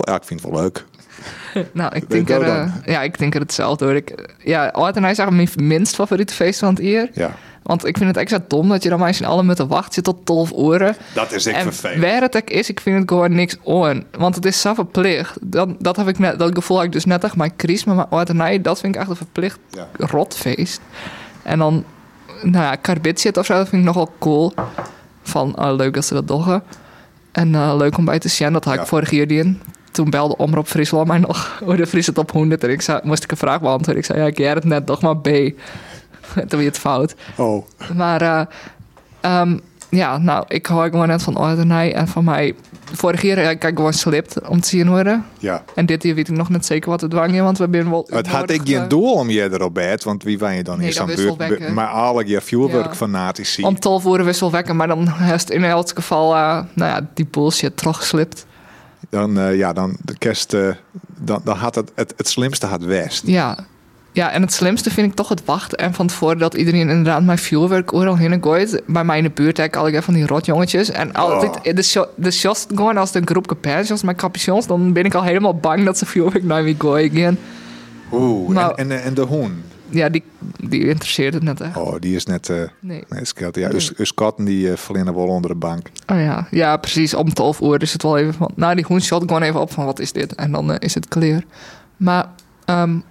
[0.00, 0.84] ja, ik vind het wel leuk.
[1.72, 3.94] Nou, ik denk, er, ja, ik denk er hetzelfde hoor.
[3.94, 7.08] Ik, ja, Art en hij is eigenlijk mijn minst favoriete feest van het jaar.
[7.12, 9.56] Ja, Want ik vind het extra dom dat je dan maar eens in alle met
[9.56, 10.96] de wacht zit tot 12 uur.
[11.14, 12.00] dat is ik En vervelend.
[12.02, 14.04] waar het ook is, ik vind het gewoon niks on.
[14.18, 15.36] Want het is zo verplicht.
[15.40, 17.84] Dat, dat, heb ik net, dat gevoel had ik dus net echt mijn Chris.
[17.84, 19.88] Maar hij, dat vind ik echt een verplicht Ja.
[19.98, 20.80] rotfeest.
[21.42, 21.84] En dan,
[22.42, 24.52] nou ja, karbidshit of zo, dat vind ik nogal cool.
[25.22, 26.62] Van, oh, leuk dat ze dat doggen.
[27.32, 28.80] En eh, leuk om bij te zien, dat had Ja.
[28.80, 29.60] ik vorig jaar die in.
[29.90, 32.64] toen belde Omroep Friesland mij nog over de Friese top 100.
[32.64, 33.96] En ik zei, moest ik een vraag beantwoorden.
[33.96, 35.28] Ik zei, ja, ik jij het net nog maar B.
[36.48, 37.14] toen weer het fout.
[37.36, 37.66] Oh,
[37.96, 38.40] Maar eh,
[39.20, 41.94] ehm, ja, nou, ik hou gewoon net van ordernij.
[41.94, 42.54] En van mij,
[42.92, 45.24] vorig jaar heb ik gewoon slipt om te zien worden.
[45.38, 45.64] ja.
[45.74, 47.90] En dit jaar weet ik nog net zeker wat het dwang is, want we zijn
[47.90, 48.06] wel...
[48.10, 50.78] Het had ik geen eh, doel om je erop bed, want wie ben je dan
[50.78, 51.68] Nee, in dat zo'n buurt?
[51.74, 52.94] Maar alle je vuurwerk Ja.
[52.94, 53.62] fanatici.
[53.62, 56.40] Om 12 uur wisselwekken, maar dan heeft in elk geval, eh,
[56.74, 58.46] nou ja, die bullshit teruggeslipt.
[59.10, 60.68] Dan, eh, ja, dan de kerst, eh,
[61.16, 63.26] dan, dan had het, het, het slimste had west.
[63.26, 63.58] Ja.
[64.14, 67.22] Ja, en het slimste vind ik toch het wachten en van tevoren dat iedereen inderdaad
[67.22, 68.82] mijn vuurwerk overal heen gooit.
[68.86, 70.90] Bij mij in de buurt heb ik al van die rotjongetjes.
[70.90, 75.04] En altijd de, sho- de shots gewoon als de groep capuchons met capuchons, dan ben
[75.04, 77.38] ik al helemaal bang dat ze vuurwerk naar me gooien.
[78.12, 79.62] Oeh, Nou- en, en, en de hoen.
[79.88, 80.22] Ja, die,
[80.60, 81.76] die interesseert het net echt.
[81.76, 82.48] Oh, die is net...
[82.48, 83.04] eh Nee.
[83.08, 83.56] nee, skelt.
[83.56, 85.86] Ja, dus, dus katten die uh, verlenen wel onder de bank.
[86.12, 87.14] Oh ja, ja, precies.
[87.14, 88.50] Om 12 uur is het wel even van.
[88.54, 90.34] Nou, die hoenshot gewoon even op van wat is dit?
[90.34, 91.42] En dan eh, is het clear.
[91.96, 92.26] Maar
[92.66, 93.02] um,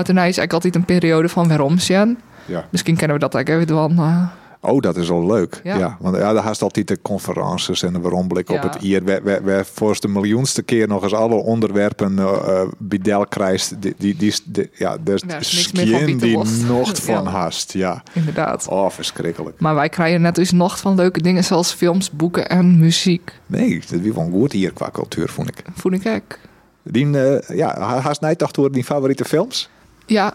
[0.00, 2.18] is eigenlijk altijd een periode van waarom zijn.
[2.46, 2.64] Ja.
[2.70, 3.98] Misschien kennen we dat ook even dan.
[3.98, 4.26] eh,
[4.66, 5.60] Oh, dat is wel leuk.
[5.64, 5.76] Ja.
[5.76, 5.96] Ja.
[6.00, 9.04] want ja, daar haast altijd de conferences en de waaromblik op het hier.
[9.04, 13.82] We, voor de miljoenste keer nog eens alle onderwerpen uh, uh, bidel krijgt.
[13.82, 15.38] Die, die, die, die, ja, er Ja,
[15.72, 17.72] Pieter die nog van haast.
[17.72, 18.02] Ja.
[18.12, 18.68] inderdaad.
[18.68, 19.60] Oh, verschrikkelijk.
[19.60, 23.32] Maar wij krijgen net dus nog van leuke dingen zoals films, boeken en muziek.
[23.46, 25.62] Nee, dat is wel goed hier qua cultuur, vond ik.
[25.74, 26.38] Voel ik ook.
[26.82, 29.68] Die, uh, ja, haast door die favoriete films?
[30.06, 30.34] Ja.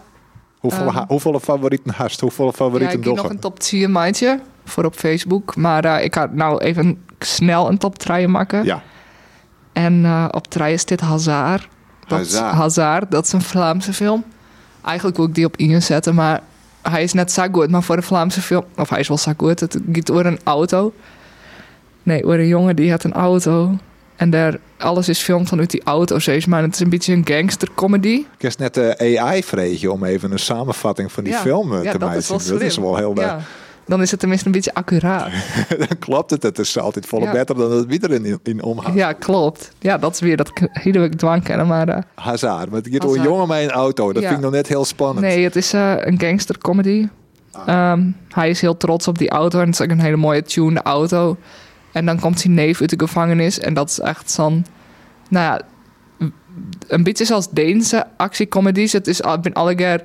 [0.58, 2.20] Hoeveel, Um, hoeveel favorieten haast?
[2.20, 5.56] Hoeveel Ja, favorieten ik heb nog een top 10 maandje voor op Facebook.
[5.56, 8.64] Maar uh, ik ga nou even snel een top 3 maken.
[8.64, 8.82] Ja.
[9.72, 11.68] En uh, op 3 is dit Hazard.
[12.08, 12.54] Hazard.
[12.54, 14.24] Hazard, dat is een Vlaamse film.
[14.84, 16.40] Eigenlijk wil ik die op inzetten, maar
[16.82, 17.70] hij is net zo goed.
[17.70, 19.60] Maar voor een Vlaamse film, of hij is wel zo goed.
[19.60, 20.92] Het gaat over een auto.
[22.02, 23.76] Nee, over een jongen die had een auto.
[24.20, 26.62] En daar, alles is film vanuit die auto, zeg maar.
[26.62, 28.24] Het is een beetje een gangstercomedy.
[28.36, 31.38] Ik is net de AI vreetje om even een samenvatting van die Ja.
[31.38, 32.18] film Ja, te dat maken.
[32.18, 33.24] is wel Dat is wel heel leuk.
[33.24, 33.40] Ja.
[33.86, 35.30] Dan is het tenminste een beetje accuraat.
[35.88, 36.42] dan klopt het.
[36.42, 37.32] Het is altijd volle Ja.
[37.32, 38.94] beter dan het wie er in, in omgaat.
[38.94, 39.70] Ja, klopt.
[39.78, 41.88] Ja, dat is weer dat hele dwang kennen, maar...
[41.88, 42.70] uh, Hazard.
[42.70, 44.12] Maar het een jongen met een auto.
[44.12, 44.28] Dat Ja.
[44.28, 45.20] vind ik nog net heel spannend.
[45.26, 47.08] Nee, het is uh, een gangstercomedy.
[47.68, 50.42] Um, hij is heel trots op die auto en het is ook een hele mooie
[50.42, 51.36] tuned auto.
[51.92, 54.66] En dan komt zijn neef uit de gevangenis en dat is echt zo'n...
[55.28, 55.60] Nou ja,
[56.88, 58.92] een beetje zoals Deense actiecomedies.
[58.92, 60.02] Het is al- ik ben alle keer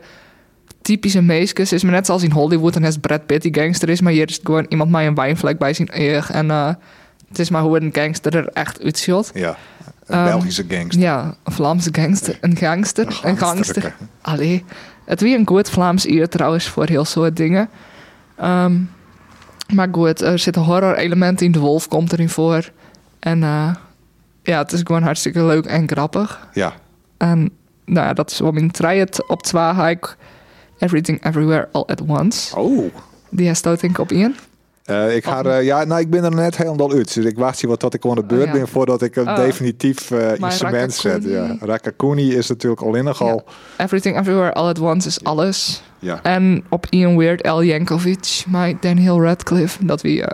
[0.81, 1.73] typische meisjes.
[1.73, 4.01] is maar net zoals in Hollywood en is Brad Pitt die gangster is.
[4.01, 6.27] Maar hier is het gewoon iemand met een wijnvlek bij zijn eer.
[6.31, 6.69] En uh,
[7.29, 9.31] het is maar hoe een gangster er echt uitziet.
[9.33, 9.57] Ja.
[10.05, 11.01] Een Um, Belgische gangster.
[11.01, 12.37] Ja, een Vlaamse gangster.
[12.41, 13.19] Een gangster.
[13.23, 13.95] Een gangster.
[14.21, 14.63] Allee,
[15.05, 17.69] het wie een goed Vlaams eer trouwens voor heel soort dingen.
[18.35, 18.75] Ehm,
[19.73, 21.51] maar goed, er zitten horror elementen in.
[21.51, 22.71] De wolf komt erin voor.
[23.19, 23.75] En uh,
[24.43, 26.47] ja, het is gewoon hartstikke leuk en grappig.
[26.53, 26.73] Ja.
[27.17, 27.51] En
[27.85, 30.17] nou ja, dat is wel mijn triad op twee ga ik
[30.77, 32.55] Everything Everywhere All At Once.
[32.57, 32.93] Oh.
[33.29, 34.35] Die heeft denk ik op één.
[34.89, 37.13] Uh, ik, ga, uh, ja, nou, ik ben er net helemaal uit.
[37.13, 38.53] Dus ik wacht hier wat tot ik aan de beurt Oh, ja.
[38.53, 39.35] ben voordat ik een Oh.
[39.35, 41.23] definitief uh, Maar instrument zet.
[41.23, 41.57] Ja.
[41.59, 43.43] Rakakuni- is natuurlijk al in al.
[43.77, 45.83] Everything Everywhere All At Once is alles.
[45.99, 46.19] Ja.
[46.23, 50.27] En op Ian Weird Al Yankovic, met Daniel Radcliffe, dat wie uh,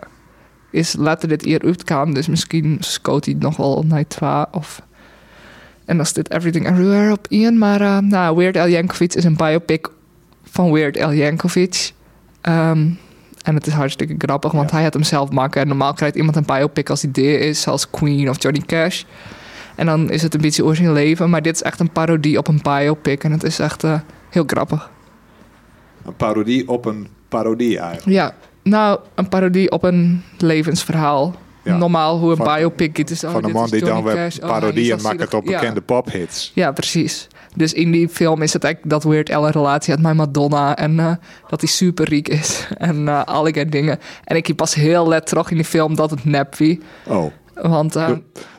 [0.72, 4.82] is later dit hier uitkwam, dus misschien scoot hij nog wel naar twee of...
[5.86, 9.88] En dan dit Everything Everywhere op Ian, maar nou, Weird Al Yankovic is een biopic
[10.44, 11.92] van Weird Al Yankovic.
[12.42, 12.98] Um,
[13.44, 14.76] en het is hartstikke grappig, want Ja.
[14.76, 15.62] hij had hem zelf maken.
[15.62, 19.04] En normaal krijgt iemand een biopic als idee is, zoals Queen of Johnny Cash.
[19.76, 22.48] En dan is het een beetje zijn leven, maar dit is echt een parodie op
[22.48, 23.24] een biopic.
[23.24, 24.00] En het is echt uh,
[24.30, 24.90] heel grappig.
[26.06, 28.10] Een parodie op een parodie eigenlijk.
[28.18, 31.36] Ja, nou, een parodie op een levensverhaal.
[31.64, 31.78] Ja.
[31.78, 33.24] Normaal hoe een Van- biopic het is.
[33.24, 34.14] oh, van een dit man die dan weer.
[34.14, 35.60] Oh, hij parodieën is maakt op Ja.
[35.60, 36.52] bekende pophits.
[36.56, 37.28] Ja, precies.
[37.56, 40.76] Dus in die film is het eigenlijk dat Weird een relatie had met Madonna.
[40.76, 41.12] En uh,
[41.48, 42.68] dat hij super riek is.
[42.78, 44.00] En uh, allerlei dingen.
[44.24, 46.82] En ik pas heel let terug in die film dat het nep wie.
[47.08, 47.32] Oh.
[47.62, 48.08] Want uh,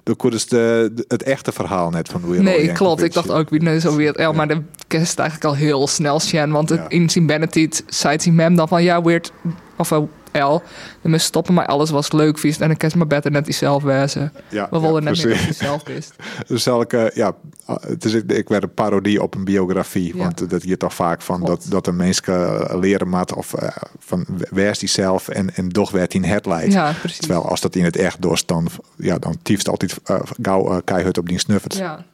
[0.02, 2.74] De- dus de, de- het echte verhaal net van Weird nee, Yankovic.
[2.76, 3.02] klopt.
[3.02, 4.32] Ik dacht ook wie nee, zo Weird Al.
[4.32, 6.50] Maar de kerst eigenlijk al heel snel Sjen.
[6.50, 6.88] Want het, Ja.
[6.88, 9.32] in zijn Benedict zei zijn mem dan van ja, Weird
[9.76, 9.92] of
[10.32, 10.62] uh, Al.
[11.00, 12.58] We stoppen, maar alles was leuk vies.
[12.58, 14.32] En dan kan ze maar beter net die zelf wezen.
[14.48, 15.46] Ja, We ja, willen net dat precies.
[15.46, 16.14] je zelf wist.
[16.46, 17.34] Dus zal ik, eh, ja,
[17.80, 20.16] het is, ik werd een parodie op een biografie.
[20.16, 20.22] Ja.
[20.22, 23.68] Want dat je toch vaak van dat, dat een mens eh, leren moet of eh,
[23.98, 26.72] van wees die zelf en, en toch werd hij het leidt.
[26.72, 27.18] Ja, precies.
[27.18, 30.78] Terwijl als dat in het echt dorst, dan, ja, dan tiefst altijd uh, gauw uh,
[30.84, 31.76] keihard op die snuffert.
[31.76, 32.04] Ja.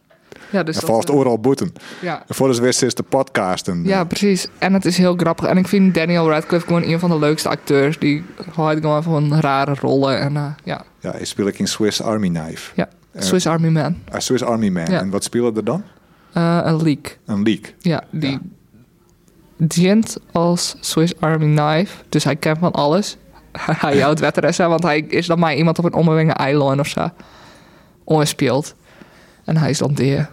[0.51, 1.73] Ja, dus en volgt eh, overal boeten.
[2.01, 2.23] ja.
[2.27, 3.69] En voor de wist is de podcast.
[3.69, 4.49] En, Ja, precies.
[4.59, 5.47] En het is heel grappig.
[5.47, 7.99] En ik vind Daniel Radcliffe gewoon een van de leukste acteurs.
[7.99, 10.21] Die houdt gewoon van rare rollen.
[10.21, 12.73] En uh, ja, ja, hij speelt in Swiss Army Knife.
[12.75, 12.89] Ja.
[13.17, 13.97] Swiss Army Man.
[14.15, 14.87] A Swiss Army Man.
[14.91, 15.01] Ja.
[15.01, 15.83] En wat speelde er dan?
[16.33, 17.19] Eh, een leak.
[17.27, 17.75] Een leak.
[17.79, 18.39] Ja, die Ja.
[19.57, 21.97] dient als Swiss Army Knife.
[22.09, 23.17] Dus hij kent van alles.
[23.61, 27.09] hij houdt wetteressen, want hij is dan maar iemand op een onbewogen eiland of zo.
[28.05, 28.75] Ongespeeld.
[29.49, 30.31] En hij is dan deer.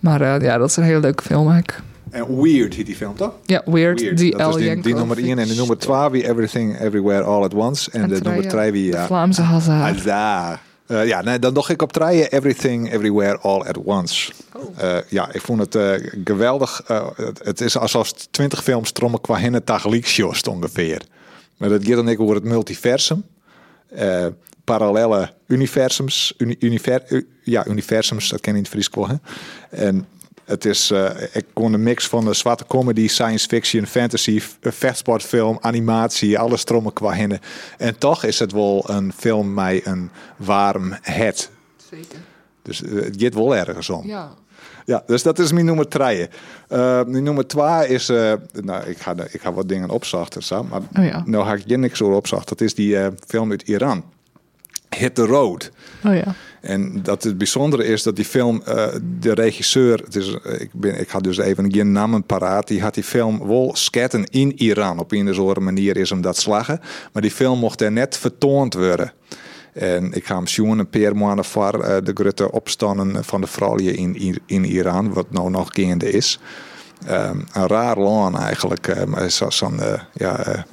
[0.00, 1.82] Maar eh, ja, dat is een hele leuke film eigenlijk.
[2.10, 3.32] En Weird heet die film toch?
[3.46, 4.00] Ja, Weird.
[4.00, 4.18] Weird.
[4.18, 7.54] Die dat die, die nummer 1 en de nummer 2 wie Everything Everywhere All at
[7.54, 7.90] Once.
[7.90, 8.92] En, de nummer 3 wie...
[8.92, 10.04] Ja, Vlaamse Hazard.
[10.04, 10.60] Hazard.
[10.86, 14.32] Eh, ja, nee, dan nog ik op draaien Everything Everywhere All at Once.
[14.76, 16.82] Eh, ja, ik vond het eh, geweldig.
[16.86, 21.02] Eh, het, het is alsof 20 films trommen qua hinnen tegelijk sjost ongeveer.
[21.56, 23.24] Maar dat gaat dan ik over het multiversum.
[24.64, 26.34] Eh, parallele universums.
[26.38, 29.14] Uni, univer, ja, universums, dat ken je in het Fries wel, hè?
[29.70, 30.06] En
[30.44, 34.56] het is, eh, ik kon een mix van de zwarte comedy, science fiction, fantasy, f-
[34.60, 37.40] vechtsportfilm, animatie, alles trommen qua hinnen.
[37.78, 41.50] En toch is het wel een film met een warm het.
[41.90, 42.18] Zeker.
[42.62, 44.06] Dus eh, het gaat wel ergens om.
[44.06, 44.32] Ja.
[44.86, 46.28] Ja, dus dat is mijn nummer 3.
[46.68, 50.64] Eh mijn nummer 2 is, eh, nou, ik ga, ik ga wat dingen opzachten, zo,
[50.64, 51.22] maar Oh ja.
[51.26, 52.48] nou ga ik je niks over opzacht.
[52.48, 54.04] Dat is die eh, film uit Iran.
[54.96, 55.70] Hit the Road.
[56.04, 56.34] Oh ja.
[56.60, 58.86] En dat het bijzondere is dat die film, eh,
[59.20, 62.80] de regisseur, het is, eh, ik, ben, ik had dus even geen namen paraat, die
[62.82, 64.98] had die film wel sketten in Iran.
[64.98, 66.80] Op een of andere manier is hem dat slagen.
[67.12, 69.12] Maar die film mocht er net vertoond worden.
[69.72, 73.46] En ik ga hem zien een paar maanden voor eh, de grote opstanden van de
[73.46, 76.38] vrouwen in, in, Iran, wat nou nog gaande is.
[77.06, 80.64] Ehm, een raar land eigenlijk, maar zo- zo'n eh, ja,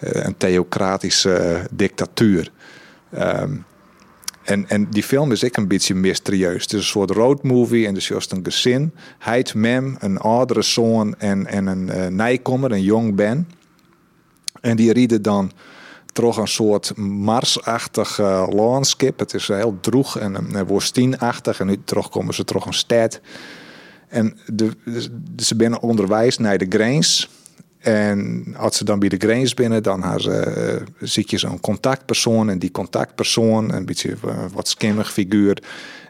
[0.00, 2.50] een theocratische dictatuur.
[3.14, 3.56] Ehm,
[4.42, 6.62] en, en die film is ook een beetje mysterieus.
[6.62, 8.92] Het is een soort roadmovie en dus juist een gezin.
[9.18, 13.48] Hij, mem, een oudere zoon en, en een eh nijkommer, een jong Ben.
[14.60, 15.52] En die rieden dan
[16.12, 19.18] toch een soort Marsachtig eh, landskip.
[19.18, 21.60] Het is heel droeg en een woestijnachtig.
[21.60, 23.20] En nu terug komen ze terug een stad.
[24.08, 24.76] En de-
[25.36, 27.28] ze binnen onderwijs naar de grens.
[27.84, 32.50] En als ze dan bij de grens binnen, dan haar eh, zie je zo'n contactpersoon.
[32.50, 35.62] En die contactpersoon, een beetje eh, wat skimmig figuur,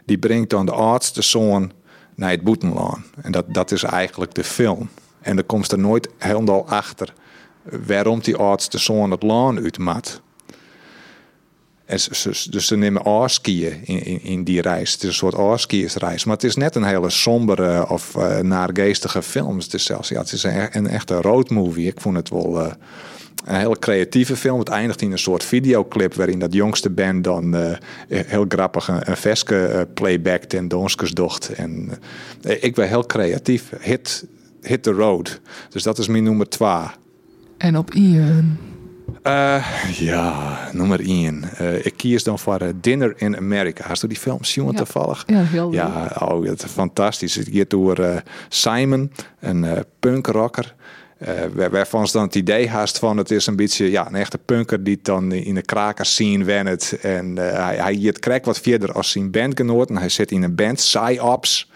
[0.05, 1.71] die brengt dan de oudste zoon
[2.15, 3.05] naar het boetenlaan.
[3.21, 4.89] En dat, dat is eigenlijk de film.
[5.21, 7.13] En dan komt er nooit helemaal achter
[7.85, 10.21] waarom die oudste zoon het laan uitmaakt.
[11.85, 14.91] Dus ze nemen oorskiën in, in, die reis.
[14.91, 16.23] Het is een soort oorskiersreis.
[16.23, 19.57] Maar het is net een hele sombere of eh naargeestige film.
[19.57, 21.87] Het is zelfs ja, het is een, een echte roadmovie.
[21.87, 22.71] Ik vond het wel eh,
[23.45, 24.59] een hele creatieve film.
[24.59, 29.09] Het eindigt in een soort videoclip waarin dat jongste band dan eh, heel grappig een,
[29.09, 31.49] een veske playbackt en donskes docht.
[31.49, 31.89] En
[32.41, 33.71] ik ben heel creatief.
[33.79, 34.25] Hit,
[34.61, 35.39] hit the road.
[35.69, 36.69] Dus dat is mijn nummer 2.
[37.57, 38.57] En op Ian.
[39.25, 41.43] Eh, ja, nummer 1.
[41.85, 43.87] ik kies dan voor eh, Dinner in America.
[43.87, 44.71] Hast u die film zien Ja.
[44.71, 45.23] toevallig?
[45.27, 45.73] Ja, heel leuk.
[45.79, 47.35] Ja, oh, het is fantastisch.
[47.35, 48.15] Het gaat door eh,
[48.49, 50.75] Simon, een eh, punkrocker.
[51.17, 54.15] eh waar- waarvan ze dan het idee haast van het is een beetje ja, een
[54.15, 56.97] echte punker die dan in de krakers scene wennet.
[57.01, 59.97] En eh, hij, hij gaat krijgt wat verder als zijn bandgenoten.
[59.97, 61.71] Hij zit in een band, Psyops.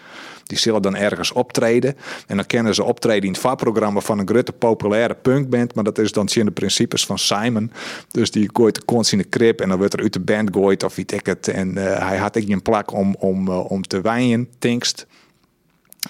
[0.50, 1.96] Die zullen dan ergens optreden.
[2.26, 5.74] En dan kennen ze optreden in het vaarprogramma van een grote populaire punkband.
[5.74, 7.72] Maar dat is dan zien de principes van Simon.
[8.10, 10.48] Dus die gooit de kont in de krip en dan wordt er uit de band
[10.52, 11.48] gooit of weet ik het.
[11.48, 15.06] En eh, hij had ook een plak om, om, eh, om te wijnen, tinkst.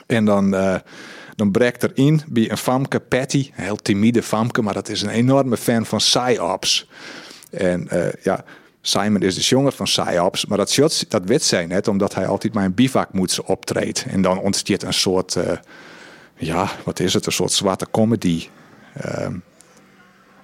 [0.06, 0.74] En dan, eh
[1.36, 3.50] dan breekt er in bij een famke, Patty.
[3.56, 6.88] Een heel timide famke, maar dat is een enorme fan van Psyops.
[7.50, 7.88] En
[8.22, 8.44] ja,
[8.80, 12.26] Simon is de jonger van Psyops, maar dat, shot, dat weet zij net, omdat hij
[12.26, 14.04] altijd maar een bivak moet optreedt.
[14.08, 15.56] En dan ontstaat een soort, eh,
[16.36, 18.48] ja, wat is het, een soort zwarte comedy.
[18.94, 19.34] ehm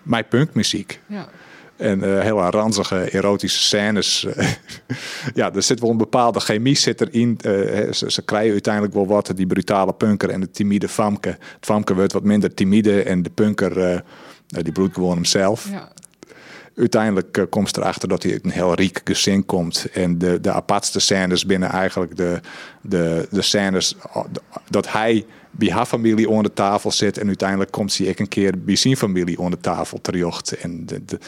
[0.07, 1.01] met punkmuziek.
[1.07, 1.29] Ja.
[1.77, 4.27] En eh hele ranzige erotische scènes.
[5.35, 7.39] ja, er zit wel een bepaalde chemie zit erin.
[7.41, 9.33] Eh, ze, ze krijgen uiteindelijk wel wat.
[9.35, 11.29] Die brutale punker en de timide famke.
[11.29, 13.03] Het famke wordt wat minder timide.
[13.03, 13.99] En de punker, eh,
[14.47, 15.69] die bloedt gewoon hemzelf.
[15.71, 15.93] ja.
[16.77, 19.87] Uiteindelijk eh, komt ze erachter dat hij uit een heel riek gezin komt.
[19.93, 22.41] En de, de apartste scènes binnen eigenlijk de,
[22.81, 24.25] de, de scènes oh,
[24.71, 27.19] dat hij bij haar familie onder de tafel zit.
[27.19, 30.53] En uiteindelijk komt hij ook een keer bij zijn familie onder de tafel terecht.
[30.53, 31.19] En, de,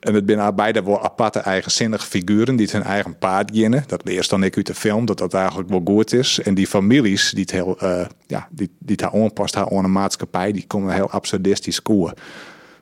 [0.00, 3.84] en het zijn beide wel aparte eigenzinnige figuren die het hun eigen paard ginnen.
[3.86, 6.40] Dat leert dan ik uit de film, dat dat eigenlijk wel goed is.
[6.42, 10.52] En die families die het heel, eh, ja, die, die haar onpast, haar onder maatschappij,
[10.52, 12.14] die komen heel absurdistisch koer.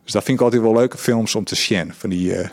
[0.05, 1.93] Dus dat vind ik altijd wel leuke films om te zien.
[1.95, 2.49] Van die, eh,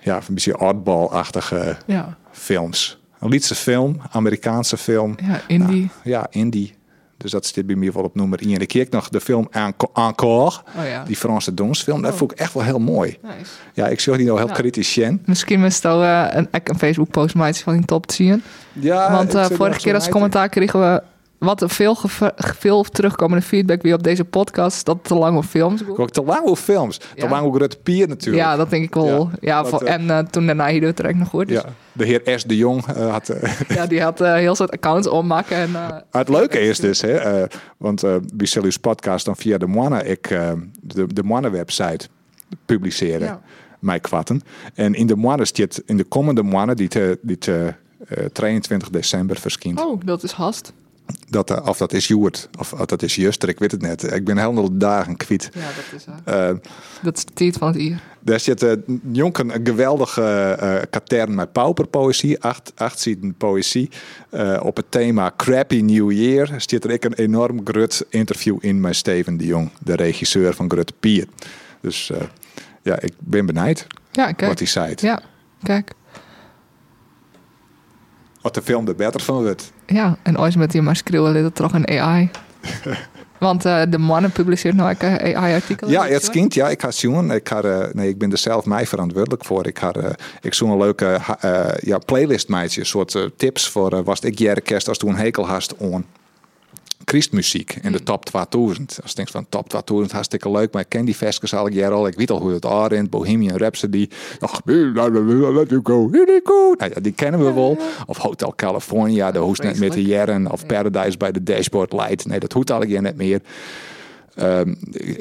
[0.00, 2.16] ja, van een beetje oddball-achtige Ja.
[2.32, 2.98] films.
[3.20, 5.16] Een Lietse film, Amerikaanse film.
[5.22, 5.76] Ja, indie.
[5.80, 6.74] Nou, ja, indie.
[7.16, 8.60] Dus dat zit bij mij wel op nummer 1.
[8.60, 11.04] Ik keek nog de film Enco- Encore, Oh ja.
[11.04, 12.02] die Franse donsfilm.
[12.02, 12.18] Dat Oh.
[12.18, 13.18] vond ik echt wel heel mooi.
[13.22, 13.50] Nice.
[13.74, 15.22] Ja, ik zag die nou heel kritisch zien.
[15.26, 18.42] Misschien is het al eh, een, een Facebook post maken van die top te zien.
[18.72, 21.02] Ja, Want eh, vorige keer als commentaar kregen we
[21.40, 21.96] wat veel,
[22.36, 24.84] veel terugkomende feedback weer op deze podcast.
[24.84, 26.98] Dat te lang op films ook te lang over films.
[26.98, 27.28] Te Ja.
[27.28, 28.44] lang Rutte Pier natuurlijk.
[28.44, 29.30] Ja, dat denk ik wel.
[29.40, 31.48] Ja, eh, en eh, toen daarna hier het nog goed.
[31.48, 32.44] Dus, Ja, de heer S.
[32.44, 33.32] de Jong eh, had...
[33.68, 33.86] ja.
[33.86, 35.56] die had heel soort accounts ommaken.
[35.56, 35.70] En,
[36.10, 37.44] het leuke is dus, hè,
[37.76, 38.04] want
[38.38, 40.28] zal uw podcast dan via de Moana, ik,
[40.80, 42.08] de, de Moana website
[42.64, 43.26] publiceren.
[43.26, 43.40] Ja.
[43.78, 44.42] Mij kwatten.
[44.74, 47.74] En in de Moana staat, in de komende Moana, die, te, die te,
[48.08, 49.80] eh, 23 december verschijnt.
[49.80, 50.72] Oh, dat is hast.
[51.28, 54.12] Dat, eh, of dat is Joert, of, of dat is Juster, ik weet het net.
[54.12, 55.50] Ik ben helemaal dagen kwijt.
[55.52, 56.56] Ja, dat is, eh, Eh,
[57.02, 58.00] dat is de tijd van het hier.
[58.22, 58.72] Daar zit uh,
[59.12, 60.22] Jonken een geweldige
[60.60, 63.90] eh katern met pauperpoëzie, acht, acht poëzie.
[64.30, 68.80] Eh, op het thema Crappy New Year zit er ik een enorm grut interview in
[68.80, 71.26] met Steven de Jong, de regisseur van Grut Pier.
[71.80, 72.20] Dus eh,
[72.82, 74.58] ja, ik ben benijd Ja, wat kijk.
[74.58, 74.94] hij zei.
[74.96, 75.22] Ja,
[75.62, 75.92] kijk.
[78.40, 79.72] Wat de film er beter van wordt.
[79.92, 82.30] Ja, en ooit met die maar schreeuwen dit toch een AI.
[83.38, 85.88] Want eh, de mannen publiceert nou ook een AI-artikel.
[85.90, 87.30] Ja, het kind, ja, ik ga zien.
[87.30, 89.66] Ik, ga, eh, nee, ik ben er zelf mij verantwoordelijk voor.
[89.66, 93.92] Ik ga, eh, ik een leuke eh, ja, playlist meidje, een soort eh, tips voor
[93.92, 96.04] eh, was ik jaren kerst als toen een hekel hast on
[97.10, 98.98] Christmuziek in de top 2000.
[99.02, 101.92] Als je denkt van top 2000 hartstikke leuk, maar ik ken die festivals al jaar
[101.92, 102.06] al.
[102.06, 104.08] Ik weet al hoe het aardt, Bohemian Rhapsody.
[104.40, 106.74] Ach, let you go, here you go.
[106.78, 107.78] Nou ja, die kennen we wel.
[108.06, 110.52] Of Hotel California, de hoest net met de jaren.
[110.52, 112.26] Of Paradise by the Dashboard Light.
[112.26, 113.40] Nee, dat hoeft al jaar net meer.
[114.34, 114.74] Ehm,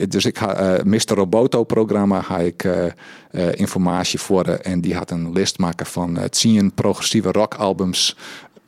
[0.09, 1.13] dus ik eh Mr.
[1.15, 2.91] Roboto programma ga ik eh, eh,
[3.53, 8.17] informatie voor en die had een list maken van 10 progressieve rockalbums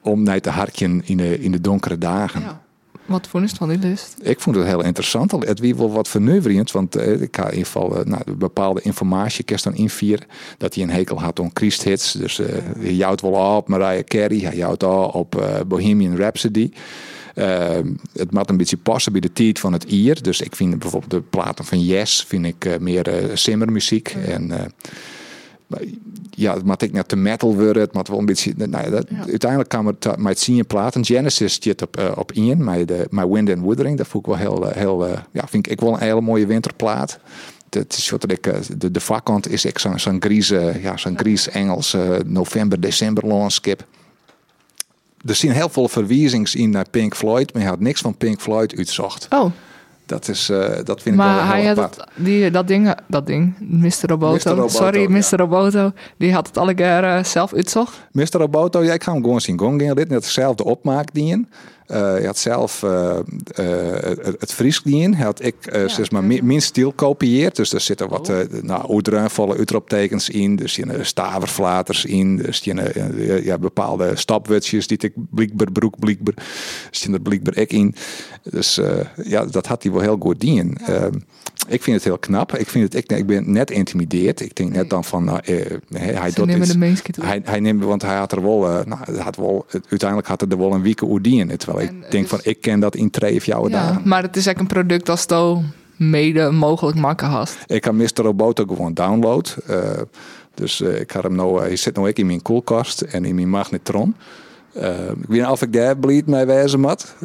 [0.02, 2.42] om naar te hartjen in de, in de donkere dagen.
[2.42, 2.62] Ja.
[3.06, 4.16] Wat vond je van die list?
[4.22, 5.32] Ik vond het heel interessant.
[5.32, 8.82] Het wie wel wat vernuverend, want eh, ik ga in ieder geval eh, nou, bepaalde
[8.82, 12.12] informatie kerst dan invieren dat hij een hekel had om Christhits.
[12.12, 12.48] Dus eh
[12.80, 16.72] hij jouwt wel op Mariah Carey, hij jouwt al op Bohemian Rhapsody.
[17.34, 17.80] Eh,
[18.14, 20.22] het moet een beetje passen bij de tijd van het ier.
[20.22, 24.16] Dus ik vind bijvoorbeeld de platen van Yes vind ik meer simmermuziek.
[24.26, 24.52] En
[26.30, 27.82] ja, het moet ik net te metal worden.
[27.82, 28.54] Het moet wel een beetje.
[28.56, 29.26] Nou, ja, dat, Ja.
[29.28, 31.06] Uiteindelijk kwam het uh, met zien platen.
[31.06, 33.98] Genesis zit op, uh, op in, met de My Wind and Wuthering.
[33.98, 36.22] Dat vond ik wel heel, uh, heel uh, ja, vind ik, ik wel een hele
[36.22, 37.20] mooie winterplaat.
[37.70, 38.44] Het is wat ik,
[38.78, 43.28] de, de vakkant is ik zo'n zo'n grieze, ja, zo'n gries Engels uh, november, december
[43.28, 43.86] landschap.
[45.26, 48.42] Er zijn heel veel verwijzingen in naar Pink Floyd, maar hij had niks van Pink
[48.42, 49.28] Floyd uitzocht.
[49.30, 49.52] Oh,
[50.06, 51.96] Dat, is, uh, dat vind maar ik wel hij heel had apart.
[51.96, 53.92] het, die, dat ding, dat ding, Mr.
[54.02, 54.34] Roboto.
[54.34, 54.56] Mr.
[54.56, 55.10] Roboto, Sorry, ja.
[55.10, 55.38] Mr.
[55.38, 55.92] Roboto.
[56.18, 58.08] Die had het alle keer eh, zelf uitzocht.
[58.12, 58.26] Mr.
[58.32, 59.96] Roboto, ja, ik ga hem gewoon zien gong gaan.
[59.96, 61.40] Dit net hetzelfde opmaakdien.
[61.40, 63.18] Uh, hij had zelf uh,
[63.60, 63.66] uh,
[64.00, 64.82] het, het Fries.
[64.84, 67.56] Hij had ik uh, zeg maar min, min stil kopieerd.
[67.56, 70.56] Dus er zitten wat uh, nou, uitruimvolle uitroeptekens in.
[70.56, 72.36] Dus je staverflaters in.
[72.38, 76.36] Dus je ja, bepaalde stapwutsjes die ik blikbaar broek blikbaar.
[76.90, 77.96] Dus je er blikbaar ik in.
[78.50, 78.80] Dus
[79.24, 80.78] ja, dat had hij wel heel goed dien.
[80.86, 81.02] Ja.
[81.02, 81.08] Uh,
[81.68, 82.56] ik vind het heel knap.
[82.56, 84.42] Ik, vind het, ik, ik ben net intimideerd.
[84.42, 85.36] Ik denk net dan van, uh,
[85.90, 87.02] hij, hij doet iets.
[87.22, 90.74] Hij, hij neemt, want hij had er wel, nou, had wel, uiteindelijk had er wel
[90.74, 91.58] een week oerdien.
[91.58, 94.02] Terwijl en, ik denk dus, van, ik ken dat in twee of jouw ja, dagen.
[94.06, 95.64] Maar het is echt een product als to
[95.96, 97.58] mede mogelijk maken hast.
[97.66, 98.12] Ik kan Mr.
[98.16, 99.58] Roboto gewoon download.
[99.70, 99.78] Uh,
[100.54, 103.36] dus uh, ik had hem nou, hij zit nou ook in mijn koelkast en in
[103.36, 104.16] mijn magnetron.
[104.78, 107.16] Uh, ik weet niet of ik daar blied mee wijzen moet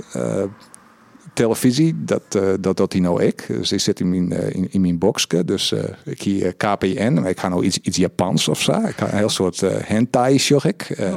[1.32, 2.22] televisie, dat,
[2.60, 3.44] dat doet hij nou ik.
[3.48, 5.44] Dus die zit in mijn, in, in, mijn boxje.
[5.44, 8.72] Dus ik hier KPN, maar ik ga nou iets, iets Japans of zo.
[8.72, 10.96] Ik ga een heel soort hentai zag ik.
[11.00, 11.14] Oh.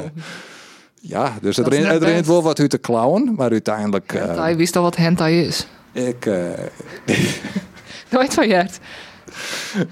[1.02, 4.12] Ja, dus het rent, het wel wat uit te klauwen, maar uiteindelijk...
[4.14, 5.68] Hentai, wist al wat hentai is?
[5.92, 6.26] Ik...
[8.10, 8.80] nooit van Jert?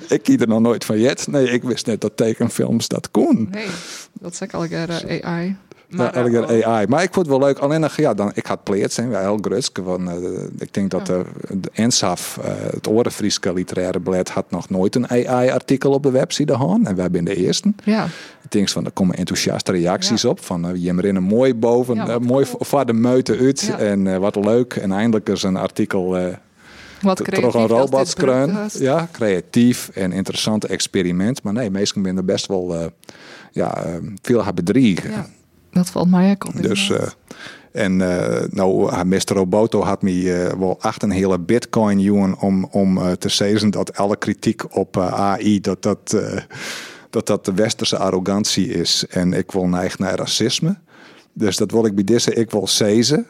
[0.08, 1.28] ik kiet er nog nooit van Jet.
[1.28, 3.48] Nee, ik wist net dat tekenfilms dat kon.
[3.52, 3.68] Nee,
[4.14, 5.56] dat zeg ik al een AI.
[5.88, 6.88] Maar, ja, uh, AI.
[6.88, 7.58] Maar ik vond het wel leuk.
[7.58, 9.78] Alleen nog, ja, dan, ik had pleert zijn, wel heel grutsk.
[9.78, 10.16] Want uh,
[10.58, 15.10] ik denk dat de, de ENSAF, uh, het Orenfrieske literaire blad, had nog nooit een
[15.10, 16.80] AI-artikel op de website gehad.
[16.84, 17.74] En wij zijn de eerste.
[17.84, 18.06] Ja.
[18.44, 20.30] Ik denk van, er komen enthousiaste reacties ja.
[20.30, 20.44] op.
[20.44, 23.76] Van, uh, je een mooi boven, ja, mooi voor de meute uit.
[23.78, 24.74] En wat leuk.
[24.74, 26.18] En eindelijk is een artikel...
[27.02, 28.58] Wat toch een robotskreun.
[28.80, 31.44] Ja, creatief en interessant experiment.
[31.44, 32.92] Maar nee, meestal ben er best wel
[33.52, 33.86] ja,
[34.22, 35.12] veel hebben bedriegen.
[35.12, 35.26] Ja.
[35.78, 36.62] Dat valt mij ook op.
[36.62, 36.98] Dus, uh,
[37.72, 39.34] en uh, nou, Mr.
[39.34, 43.98] Roboto had me uh, wel echt een hele bitcoin jongen om, om te zeggen dat
[43.98, 46.18] alle kritiek op AI, dat dat,
[47.10, 49.06] dat dat de westerse arrogantie is.
[49.10, 50.78] En ik wil neig naar racisme.
[51.34, 53.28] Dus dat wil ik bij deze, ik wil zezen.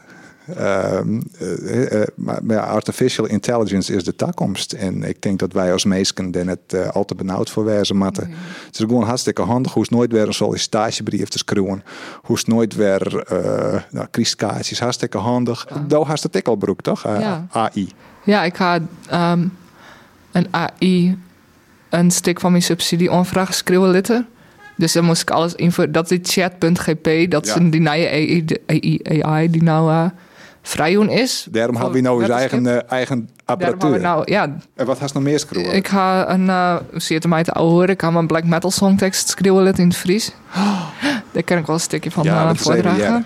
[0.55, 4.73] Ehm, eh, eh, maar, maar artificial intelligence is de toekomst.
[4.73, 7.97] En ik denk dat wij als meesken er net eh, al te benauwd voor wezen
[7.97, 8.29] moeten.
[8.65, 9.73] Het is gewoon hartstikke handig.
[9.73, 11.83] Hoe is nooit weer een sollicitatiebrief te schrijven.
[12.21, 14.07] Hoe is nooit weer uh, nou.
[14.77, 15.65] Hartstikke handig.
[15.69, 15.83] Ja.
[15.87, 17.03] Daar hast het ik al broek, toch?
[17.03, 17.47] Ja.
[17.51, 17.91] AI.
[18.23, 18.79] Ja, ik ga
[19.09, 19.47] ehm,
[20.31, 21.17] een AI
[21.89, 24.27] een stuk van mijn subsidie onvraag schreeuwen litten.
[24.75, 25.91] Dus dan moest ik alles invullen.
[25.91, 27.59] Dat is chat.gp, dat is Ja.
[27.59, 30.05] die nieuwe AI, AI, AI die nou eh
[30.67, 31.47] vrijdoen is.
[31.51, 33.99] Daarom hebben we nou eens eigen, eh, eigen apparatuur.
[33.99, 35.73] nou, ja, En wat hast nog meer schreeuwen?
[35.75, 39.29] ik ga een, uh, zeer te mij te horen, ik ga mijn black metal songtekst
[39.29, 40.31] schreeuwen in het Fries.
[41.33, 43.25] Daar kan ik wel een stukje van Ja, eh, voordragen.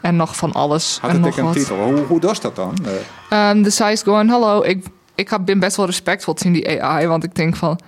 [0.00, 0.98] En nog van alles.
[1.00, 1.54] Had en het nog ik een wat.
[1.54, 1.76] titel?
[1.76, 2.74] Hoe, hoe doet dat dan?
[3.28, 6.82] Eh, Um, hij is gewoon, hallo, ik, ik heb- ben best wel respectvol in die
[6.82, 7.78] AI, want ik denk van,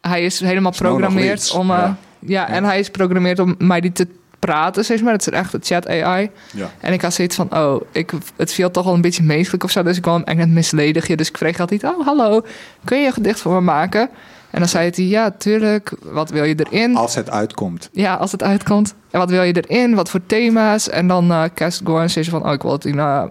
[0.00, 1.96] hij is helemaal nog programmeerd iets, om, eh, ja.
[2.20, 2.48] ja.
[2.48, 4.08] en hij is programmeerd om mij die te
[4.46, 5.12] praten, zeg maar.
[5.12, 6.30] Het is echt een chat AI.
[6.52, 6.70] ja.
[6.80, 9.70] En ik had zoiets van, oh, ik, het viel toch wel een beetje menselijk of
[9.70, 11.16] zo, dus ik kwam echt net misledigje.
[11.16, 12.42] Dus ik kreeg altijd, oh, hallo,
[12.84, 14.08] kun je een gedicht voor me maken?
[14.50, 16.96] En dan zei hij, ja, tuurlijk, wat wil je erin?
[16.96, 17.88] Als het uitkomt.
[17.92, 18.94] Ja, als het uitkomt.
[19.10, 19.94] En wat wil je erin?
[19.94, 20.88] Wat voor thema's?
[20.88, 22.46] En dan eh cast en zeggen van...
[22.46, 23.24] Oh, ik wil het in eh,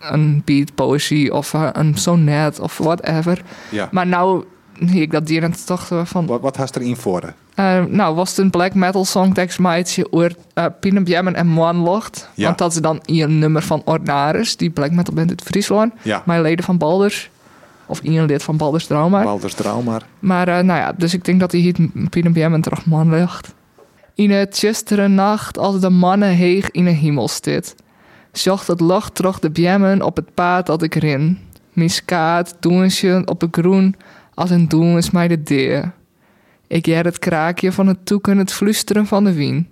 [0.00, 3.42] een beat poëzie of eh, een sonnet of whatever.
[3.70, 3.88] Ja.
[3.90, 4.44] Maar nou,
[4.78, 6.26] ik dat dier en toch eh, van...
[6.26, 7.34] Wat, wat hast erin voor?
[7.58, 12.28] eh, nou, was het een black metal songtekst maatje oor uh, Pinem Jemmen en Moanlocht.
[12.34, 12.44] Ja.
[12.44, 15.92] Want dat is dan een nummer van Ordinaris, die black metal band uit Friesland.
[16.02, 16.22] Ja.
[16.26, 17.30] Mijn leden van Balders.
[17.86, 19.22] Of een lid van Balders Trauma.
[19.22, 20.00] Balders Trauma.
[20.18, 23.54] Maar eh, nou ja, dus ik denk dat hij hier Bjem terug man ligt.
[24.14, 27.74] In het tjustere nacht, als de mannen heeg in een hemel stit.
[28.32, 31.38] Zocht het lucht terug de bjemmen op het paad dat ik rin.
[31.72, 33.94] Mijn skaat, doensje op het groen,
[34.38, 35.92] als een doen is mij de deer.
[36.66, 39.68] Ik jer het kraakje van het toeken, het flusteren van de wien.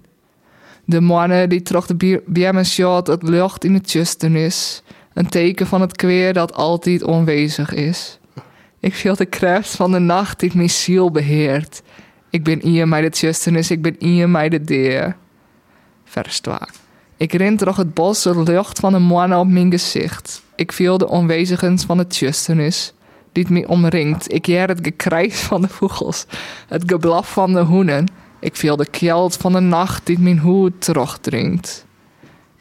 [0.85, 4.83] De mannen die terug de bjemmen sjot, het lucht in het tjusten is.
[5.15, 8.19] Een teken van het kweer dat altijd onwezig is.
[8.81, 11.83] Ik voel de kracht van de nacht die mijn ziel beheert.
[12.31, 15.17] Ik ben hier mij de tjustenis, ik ben hier mij de deer.
[16.05, 16.57] Vers 2.
[17.17, 20.43] Ik ren terug het bos, de lucht van de mannen op mijn gezicht.
[20.57, 22.95] Ik voel de onwezigens van de tjustenis,
[23.37, 24.33] die me omringt.
[24.33, 26.27] Ik hoor het gekrijs van de vogels,
[26.69, 28.07] het geblaf van de hoenen.
[28.41, 31.87] Ik voel de kjeld van de nacht die mijn hoed terugdringt.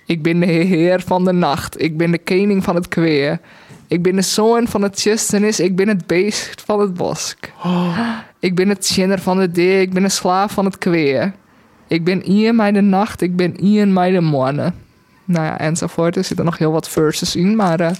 [0.05, 3.39] Ik ben de heer van de nacht, ik ben de koning van het kweer.
[3.87, 7.51] Ik ben de zoon van het tjustenis, ik ben het beest van het bosk.
[8.39, 11.33] Ik ben het tjinner van de deur, ik ben de slaaf van het kweer.
[11.87, 14.75] Ik ben hier mij de nacht, ik ben hier mij de morgen.
[15.25, 16.15] Nou ja, enzovoort.
[16.15, 17.91] Er zitten nog heel wat verses in, maar eh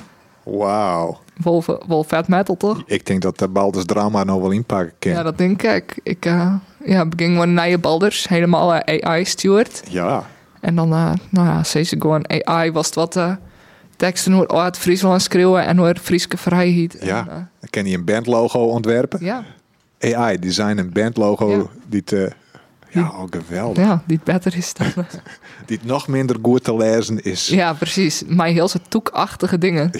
[0.45, 1.19] Wauw.
[1.43, 2.83] wel, wel vet metal toch?
[2.85, 5.11] Ik denk dat de Balders Drama nog wel inpakken kan.
[5.11, 5.99] Ja, dat denk ik.
[6.03, 6.53] Ik eh,
[6.85, 9.83] ja, begin gewoon nieuwe Balders, helemaal eh, AI-stuurd.
[9.89, 10.23] Ja.
[10.61, 13.19] En dan, eh, nou ja, ze gewoon AI was het wat
[13.95, 16.97] teksten hoe uit Friesland schreeuwen en hoe het Frieske vrijheid.
[17.01, 17.17] Ja.
[17.29, 19.25] En, Dan kan je een bandlogo ontwerpen.
[19.25, 19.43] ja,
[19.99, 21.63] AI, design een bandlogo Ja.
[21.87, 22.31] die te...
[23.01, 23.83] Ja, oh, geweldig.
[23.83, 24.87] ja, die het beter is dan.
[25.65, 27.47] Die het nog minder goed te lezen is.
[27.47, 28.23] ja, precies.
[28.27, 29.91] Maar heel zo toekachtige dingen.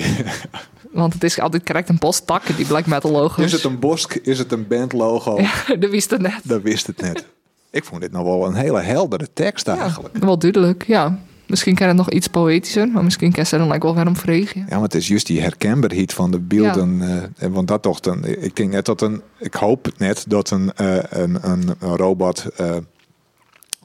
[0.92, 3.46] Want het is altijd correct een bos takken, die black metal logo's.
[3.46, 4.14] Is het een bosk?
[4.16, 5.40] Is het een bandlogo?
[5.42, 6.40] Ja, dat wist het net.
[6.44, 7.26] Dat wist het net.
[7.70, 10.18] Ik vond dit nog wel een hele heldere tekst Ja, eigenlijk.
[10.18, 11.20] wel duidelijk, ja.
[11.48, 14.16] Misschien kan het nog iets poëtischer, maar misschien kan ze dan ook wel weer om
[14.16, 14.66] vregen.
[14.70, 17.02] Ja, maar het is juist die herkenbaarheid van de beelden.
[17.38, 18.26] eh, want dat toch dan.
[18.26, 19.22] Ik denk net dat een.
[19.40, 22.46] Ik hoop net dat een, eh, een, een, robot.
[22.58, 22.76] eh,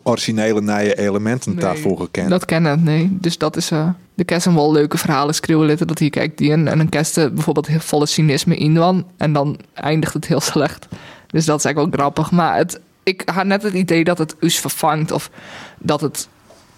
[0.03, 2.31] originele nieuwe elementen Nee, daarvoor kent.
[2.31, 3.09] Dat kennen het, nee.
[3.21, 3.71] Dus dat is...
[3.71, 5.87] eh de kerst wel leuke verhalen schreeuwen.
[5.87, 6.53] Dat hier kijkt die.
[6.53, 9.07] En een kerst bijvoorbeeld heel volle cynisme in dan.
[9.17, 10.89] En dan eindigt het heel slecht.
[11.27, 12.31] Dus dat is eigenlijk wel grappig.
[12.31, 15.11] Maar het, ik had net het idee dat het us vervangt.
[15.13, 15.31] Of
[15.79, 16.29] dat het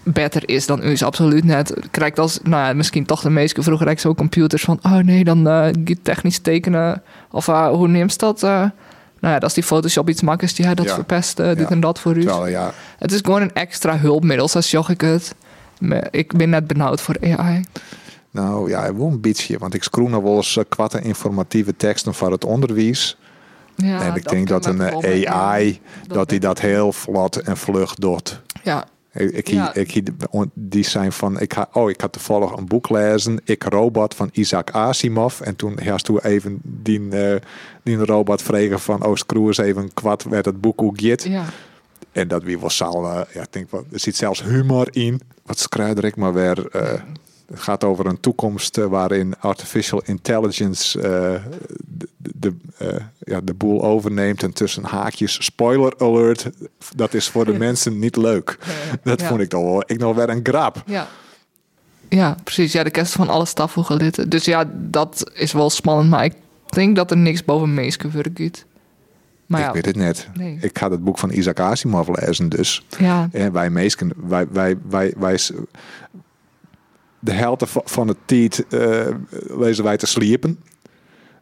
[0.02, 1.02] beter is dan us.
[1.02, 1.74] Absoluut net.
[1.90, 4.78] Krijgt als, nou ja, misschien toch de meeste vroeger eigenlijk zo computers van...
[4.82, 5.68] Oh nee, dan eh
[6.02, 7.02] technisch tekenen.
[7.30, 8.42] Of eh, hoe neemt dat?
[8.42, 8.64] eh
[9.20, 10.56] nou ja, dat is die Photoshop iets makkelijks.
[10.56, 10.94] Die hij dat Ja.
[10.94, 11.36] verpest.
[11.36, 11.68] dit Ja.
[11.68, 12.22] en dat voor u.
[12.22, 15.34] Ja, Het is gewoon een extra hulpmiddel, zo zag ik het.
[16.10, 17.64] Ik ben net benauwd voor AI.
[18.30, 19.58] nou ja, wel een beetje.
[19.58, 23.16] Want ik scroen nog wel eens kwatte informatieve teksten voor het onderwijs.
[23.76, 28.40] Ja, en ik denk dat een AI, Dat ben- dat heel vlot en vlug doet.
[28.62, 29.74] Ja, Ik, ik, Ja.
[29.74, 30.10] ik, ik,
[30.54, 34.70] die zijn van, ik oh, ik had toevallig een boek lezen, Ik Robot van Isaac
[34.70, 35.40] Asimov.
[35.40, 37.40] En toen had toen even die, eh,
[37.82, 41.22] die robot vregen van, oh, screw eens even kwad werd het boek hoe git.
[41.22, 41.44] ja.
[42.12, 45.20] En dat wie was al, eh, ja, ik denk, er zit zelfs humor in.
[45.46, 46.68] Wat schrijder ik maar weer.
[46.68, 47.00] eh,
[47.52, 51.42] het gaat over een toekomst eh, waarin artificial intelligence eh,
[51.78, 52.88] de, de, eh,
[53.18, 54.42] ja, de boel overneemt.
[54.42, 56.50] En tussen haakjes, spoiler alert,
[56.96, 58.58] dat is voor de mensen niet leuk.
[59.02, 59.26] Dat Ja.
[59.26, 59.82] vond ik dan wel.
[59.86, 60.82] Ik nog weer een grap.
[60.86, 61.08] ja.
[62.08, 62.72] Ja, precies.
[62.72, 63.98] Ja, de kerst van alle stafvoegen
[64.30, 66.10] Dus ja, dat is wel spannend.
[66.10, 66.34] Maar ik
[66.68, 68.64] denk dat er niks boven Meeske gaat.
[69.46, 70.28] Maar ik ja, weet het net.
[70.34, 70.58] Nee.
[70.60, 72.86] Ik ga het boek van Isaac Asimov lezen, dus.
[72.98, 75.38] ja, En wij meesken, wij, wij, wij, wij,
[77.24, 79.06] de helft van- de tijd eh,
[79.58, 80.58] lezen wij te sliepen.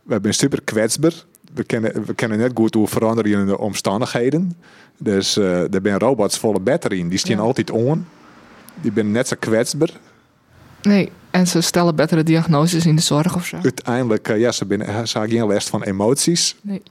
[0.03, 1.12] We zijn super kwetsbaar.
[1.55, 4.57] We kennen, we kennen net goed hoe veranderen in de omstandigheden.
[4.99, 7.09] Dus eh er zijn robots volle batterieën.
[7.09, 7.43] Die staan Ja.
[7.43, 8.07] altijd on.
[8.81, 9.91] Die zijn net zo kwetsbaar.
[10.83, 11.11] nee.
[11.31, 13.57] En ze stellen betere diagnoses in de zorg of zo.
[13.62, 16.83] Uiteindelijk, eh, ja, ze, binnen, ze hebben geen last van emoties Nee,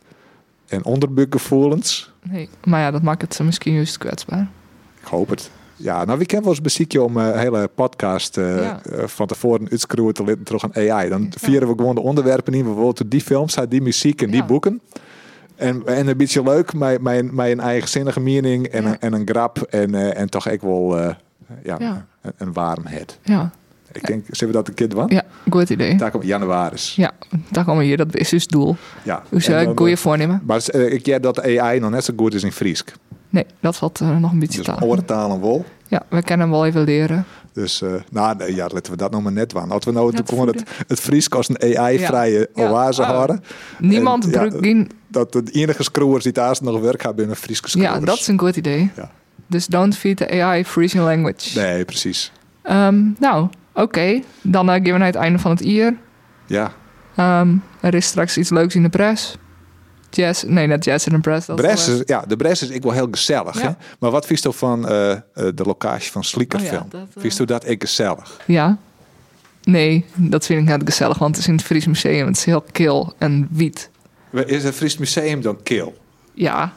[0.68, 2.12] en onderbuikgevoelens.
[2.24, 2.50] nee.
[2.64, 4.48] Maar ja, dat maakt het ze misschien juist kwetsbaar.
[5.02, 5.52] Ik hoop het.
[5.82, 8.80] Ja, nou, wie kent wel eens beziekje om eh, een hele podcast eh, Ja.
[8.84, 11.10] eh, van tevoren uitschroeven te litten terug aan AI.
[11.10, 12.64] Dan vieren we gewoon de onderwerpen in.
[12.64, 14.82] Bijvoorbeeld die films, die muziek en die boeken.
[15.56, 19.58] En, en een beetje leuk, mijn, mijn eigenzinnige mening en, een, en een grap.
[19.62, 21.16] En, eh, en toch ook wel eh,
[21.64, 22.06] ja.
[22.22, 23.20] Een, een warmheid.
[23.24, 23.52] Ja,
[23.92, 25.06] Ik denk, zullen we dat een keer doen?
[25.08, 25.96] ja goed idee.
[25.98, 26.76] Daar komt januari.
[26.96, 27.12] Ja,
[27.52, 27.98] daar komen we hier.
[27.98, 28.76] Dat is dus doel.
[29.04, 29.24] Ja.
[29.30, 30.42] Dus uh, goede eh, voornemen.
[30.46, 32.94] Maar eh, ik jij dat AI nog net zo goed is in Friesk.
[33.30, 35.66] Nee, dat valt eh, nog een beetje Dus oortaal en wol.
[35.88, 37.26] Ja, we kunnen hem wel even leren.
[37.54, 39.72] Dus eh, nou, nee, ja, laten we dat nog maar net doen.
[39.72, 40.16] Als we nou
[40.48, 42.70] het, het Fries als een AI-vrije Ja.
[42.70, 43.08] oase Ja.
[43.08, 43.14] Oh.
[43.16, 43.44] houden.
[43.80, 44.92] Niemand En, ja, drukt in.
[45.08, 47.94] Dat de enige screwers die daar nog werk hebben in een Friese screwers.
[47.94, 48.92] Ja, dat is een goed idee.
[48.96, 49.12] Ja.
[49.48, 51.60] Dus don't feed the AI freezing language.
[51.60, 52.32] Nee, precies.
[52.62, 54.22] Ehm, nou, oké.
[54.42, 55.94] Dan eh, gaan we naar het einde van het jaar.
[56.46, 56.72] Ja.
[57.16, 59.38] Ehm, er is straks iets leuks in de pres.
[60.10, 63.08] Jazz, nee, net jazz in de Bres is, ja, de Bres is ik wel heel
[63.12, 63.56] gezellig.
[63.56, 63.62] Ja.
[63.62, 63.72] Hè?
[64.00, 67.46] Maar wat vies je van eh, eh, de locatie van Slieker Oh ja, dat, eh,
[67.46, 68.40] dat ik gezellig?
[68.46, 68.78] Ja.
[69.64, 72.28] Nee, dat vind ik net gezellig, want het is in het Fries Museum.
[72.28, 73.90] Het is heel kil en wiet.
[74.32, 75.98] Is het Fries Museum dan kil?
[76.34, 76.74] Ja.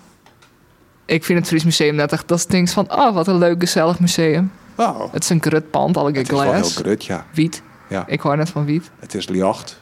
[1.05, 3.61] Ik vind het Fries Museum net echt, dat is ding van, oh, wat een leuk
[3.61, 4.53] gezellig museum.
[4.77, 7.27] Oh, Het is een grutpand, al het is wel heel grut, ja.
[7.35, 7.63] Wiet.
[7.89, 8.05] ja.
[8.07, 8.91] Ik hoor net van wiet.
[8.99, 9.82] Het is licht,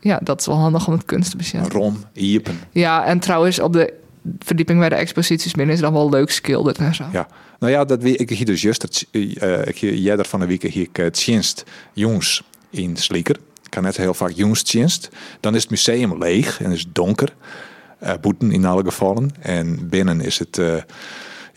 [0.00, 1.70] Ja, dat is wel handig om het kunst te beschermen.
[1.70, 2.60] rom, iepen.
[2.70, 3.92] Ja, en trouwens, op de
[4.38, 7.04] verdieping bij de exposities binnen is dan wel leuk schilderd en zo.
[7.12, 7.28] Ja,
[7.58, 10.46] nou ja, dat wie ik hier dus juist het, eh, ik hier jij van de
[10.46, 13.36] week hier ik het tjenst jongens in Slieker.
[13.64, 15.08] Ik kan net heel vaak jongens tjenst.
[15.40, 17.34] Dan is het museum leeg en is het donker.
[17.98, 19.30] Eh boeten in alle gevallen.
[19.40, 20.74] En binnen is het, eh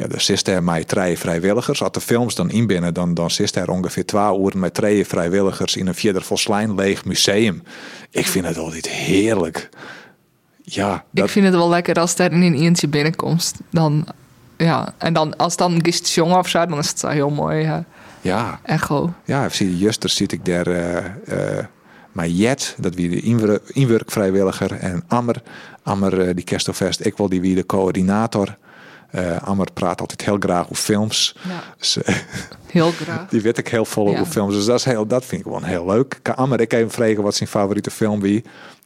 [0.04, 1.84] ja, er zit er met drie vrijwilligers.
[1.84, 5.76] Als de films dan inbinnen, dan, dan zit er ongeveer twee uur met drie vrijwilligers
[5.76, 7.64] in een vierder volslijn leeg museum.
[8.10, 9.70] Ik vind het altijd heerlijk.
[10.64, 13.54] Ja, dat, Ik vind het wel lekker als er in een eentje binnenkomt.
[13.70, 14.08] Dan,
[14.58, 17.62] ja, en dan als dan gist jongen of zo, dan is het zo heel mooi.
[17.62, 17.86] Ja.
[18.22, 18.60] ja.
[18.64, 19.14] Echo.
[19.26, 20.97] Ja, zie juster zit ik daar eh
[21.58, 21.66] eh
[22.14, 25.41] maar Jet, dat wie de inwer- inwerkvrijwilliger en Ammer,
[25.84, 28.58] Ammer eh, die Kerstelvest, ik wil die wie de coördinator.
[29.14, 31.36] Eh Ammer praat altijd heel graag over films.
[31.47, 32.16] Ja, Dus, eh,
[32.72, 33.30] heel graag.
[33.30, 34.20] die weet ik heel vol Ja.
[34.20, 34.53] over films.
[34.55, 36.20] Dus dat, is heel, dat vind ik gewoon heel leuk.
[36.22, 38.43] Kan Ammer ik even vragen wat zijn favoriete film wie?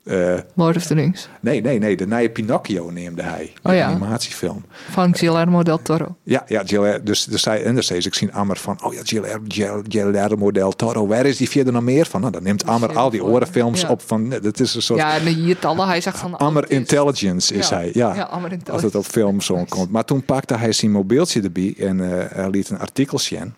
[0.08, 1.30] Eh, Lord of the Rings.
[1.39, 1.95] nee, nee, nee.
[1.97, 3.53] De nieuwe Pinocchio neemde hij.
[3.64, 3.88] Oh ja.
[3.88, 4.66] animatiefilm.
[4.89, 6.16] Van Guillermo del Toro.
[6.24, 6.64] Ja, ja,
[7.03, 9.01] dus, dus zij, en dus ik zie Ammer van, oh ja,
[9.88, 12.20] Guillermo del Toro, waar is die verder nog meer van?
[12.22, 13.89] Nou, dan neemt Ammer al die orenfilms Ja.
[13.89, 15.88] op van, dat is een soort Ja, en de hiertallen.
[15.88, 16.38] Hij zegt van...
[16.38, 17.76] Ammer oh, Intelligence is Ja.
[17.76, 18.16] hij, ja.
[18.16, 18.86] Ja, Ammer Als Intelligence.
[18.86, 19.91] het op film zo komt.
[19.91, 23.53] Maar toen pakte hij zijn mobieltje erbij en eh, hij liet een artikel zien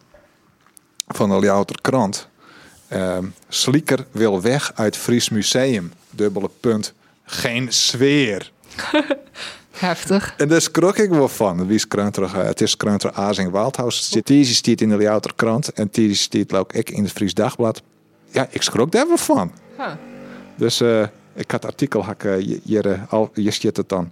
[1.07, 2.27] van de Ljouter krant.
[2.87, 5.91] Ehm Slieker wil weg uit Fries Museum.
[6.19, 6.93] Dubbele punt.
[7.23, 8.51] Geen sfeer.
[9.71, 10.33] Heftig.
[10.37, 11.67] En daar schrok ik wel van.
[11.67, 14.15] Wie is Krunter, eh, het is Krunter Azing Waldhaus.
[14.23, 17.81] Tizi stiet in de Ljouter krant en Tizi stiet ook ik in het Fries Dagblad.
[18.31, 19.51] Ja, ik schrok daar wel van.
[19.77, 19.91] Huh.
[20.55, 21.03] Dus eh,
[21.35, 24.11] ik had artikel hakken, je, je, eh, al, je zit het dan.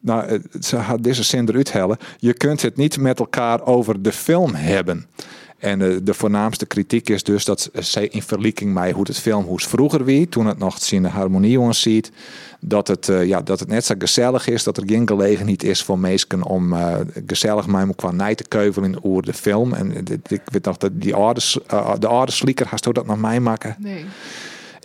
[0.00, 1.98] Nou, eh, ze had deze zin eruit hellen.
[2.18, 5.06] Je kunt het niet met elkaar over de film hebben.
[5.58, 9.44] En eh, de voornaamste kritiek is dus dat zij in vergelijking met hoe het film
[9.44, 12.10] hoe het vroeger wie, toen het nog in de harmonie jongens ziet,
[12.60, 15.82] dat het, eh, ja, dat het net zo gezellig is, dat er geen gelegenheid is
[15.82, 16.94] voor mensen om eh,
[17.26, 19.72] gezellig met qua nij te keuvelen over de film.
[19.72, 19.96] En
[20.28, 23.40] ik weet nog dat die oude, s- eh, de oude slieker, hast dat nog mij
[23.40, 23.76] maken?
[23.78, 24.04] Nee.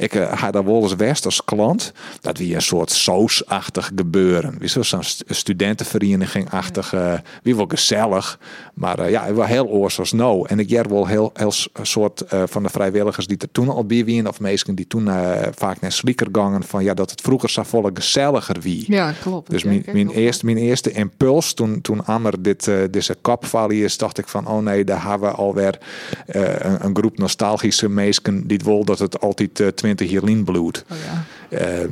[0.02, 1.92] Ik uh, had daar wel eens west als klant.
[2.22, 4.56] Dat wie een soort sausachtig gebeuren.
[4.60, 6.94] Wie zo- zo'n st- studentenvereniging-achtig.
[6.94, 8.40] eh, wie wel gezellig.
[8.74, 10.48] Maar eh, ja, wel heel oors als nou.
[10.48, 13.86] En ik jij wel heel, heel soort eh, van de vrijwilligers die er toen al
[13.86, 14.28] bij waren.
[14.28, 16.64] Of mensen die toen eh, vaak naar slieker gangen.
[16.64, 18.84] Van ja, dat het vroeger zo volle gezelliger wie.
[18.88, 19.50] Ja, klopt.
[19.50, 23.98] Dus mijn, mijn, eerste, mijn eerste impuls toen, toen Ammer dit, eh deze kopvalie is,
[23.98, 25.78] dacht ik van, oh nee, daar hebben we alweer
[26.26, 30.24] eh, een, een groep nostalgische mensen die het wil dat het altijd eh, 20 jaar
[30.24, 30.86] lien bloedt.
[30.90, 30.98] Oh.
[31.52, 31.84] Eh,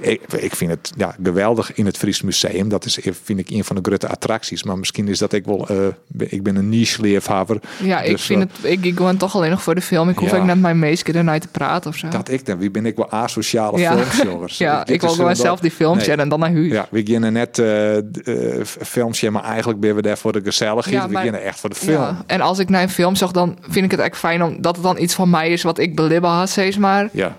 [0.00, 2.68] ik, ik, vind het ja, geweldig in het Fries Museum.
[2.68, 4.62] Dat is, vind ik, een van de grote attracties.
[4.62, 5.68] Maar misschien is dat ik wel...
[5.68, 5.76] eh,
[6.18, 7.58] ik ben een niche-leerhaver.
[7.82, 8.72] Ja, ik Dus, vind eh, het.
[8.72, 10.08] Ik, ik gewoon toch alleen nog voor de film.
[10.08, 10.36] Ik hoef Ja.
[10.36, 12.08] ook net mijn meisje ernaar te praten of zo.
[12.08, 12.58] Dat ik dan.
[12.58, 13.96] Wie ben ik wel asociale Ja.
[14.46, 16.16] ja, ik wil gewoon zelf die films Nee.
[16.16, 16.72] en dan naar huis.
[16.72, 20.94] Ja, we beginnen net eh, films, maar eigenlijk ben we daar voor de gezelligheid.
[20.96, 22.00] Ja, we maar- beginnen echt voor de film.
[22.02, 24.74] Ja, en als ik naar een film zag, dan vind ik het echt fijn omdat
[24.74, 27.08] het dan iets van mij is wat ik belibben had, steeds maar.
[27.12, 27.36] Ja.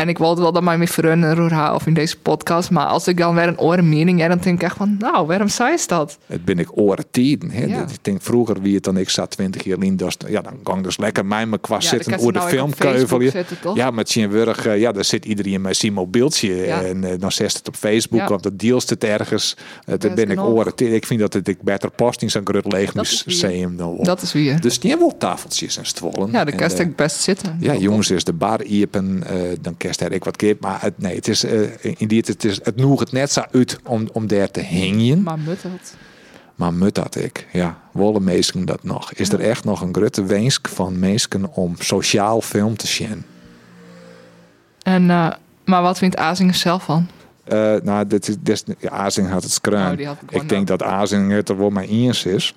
[0.00, 2.70] En ik wilde wel dat mij mijn vrienden roer of in deze podcast.
[2.70, 5.26] Maar als ik dan weer een oren mening heb, dan denk ik echt van, nou,
[5.26, 6.18] waarom zei ze dat?
[6.26, 7.04] Het ben ik oren
[7.50, 7.64] hè.
[7.64, 7.82] Ja.
[7.82, 10.78] Ik denk vroeger wie het dan ik zat 20 jaar in, dus, ja, dan kan
[10.78, 13.30] ik dus lekker mij me Ja, zitten over de nou film ook op Facebook keuvelje.
[13.30, 13.76] zetten, toch?
[13.76, 16.82] Ja, met zijn wurg, eh, ja, daar zit iedereen met zijn mobieltje Ja.
[16.82, 19.56] en eh, dan zet het op Facebook, want dat deelst het ergens.
[19.86, 20.72] Uh, is ben ik oren.
[20.76, 23.76] Ik vind dat het ik beter past in zo'n groot leeg Dat museum.
[24.02, 24.60] Dat is weer.
[24.60, 26.30] Dus die hebben wel tafeltjes en stwollen.
[26.32, 27.56] Ja, de kerst ik best zitten.
[27.60, 29.22] Ja, jongens, is de bar iepen,
[29.60, 30.56] dan er ik wat keer.
[30.60, 33.42] Maar het, nee, het is eh, in die het is het noeg het net zo
[33.52, 35.22] uit om, om daar te hingen.
[35.22, 35.94] Maar mut dat.
[36.54, 39.12] Maar mut dat ik, ja, wollen mensen dat nog?
[39.12, 43.24] Is er echt nog een grote wensk van mensen om sociaal film te zien?
[44.82, 45.30] En, eh,
[45.64, 47.08] maar wat vindt Azingen zelf van?
[47.44, 50.00] Eh, nou, dit is, dit is, ja, Azing had het skruin.
[50.00, 52.54] Oh, gewoon ik denk dat Azing het er wel mee eens is.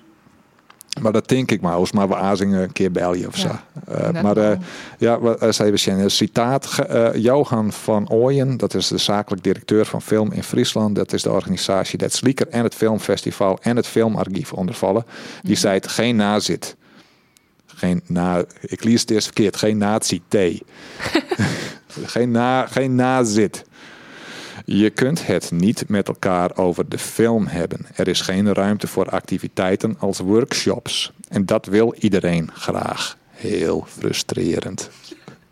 [1.00, 3.92] Maar dat denk ik maar, als maar we Azing een keer bellen of Ja, zo.
[3.92, 4.58] Eh, maar eh,
[4.98, 6.78] ja, wat uh, zei we zien, een citaat.
[6.78, 10.96] eh, Johan van Ooyen, dat is de zakelijk directeur van Film in Friesland.
[10.96, 15.04] Dat is de organisatie dat Slieker en het Filmfestival en het Filmarchief ondervallen.
[15.42, 15.60] Die Mhm.
[15.60, 16.76] zei het geen nazit.
[17.66, 20.36] Geen na, ik lees het eerst verkeerd, geen nazi-T.
[22.04, 23.64] geen, na, geen nazit.
[24.64, 27.86] Je kunt het niet met elkaar over de film hebben.
[27.94, 31.12] Er is geen ruimte voor activiteiten als workshops.
[31.28, 33.16] En dat wil iedereen graag.
[33.30, 34.90] Heel frustrerend.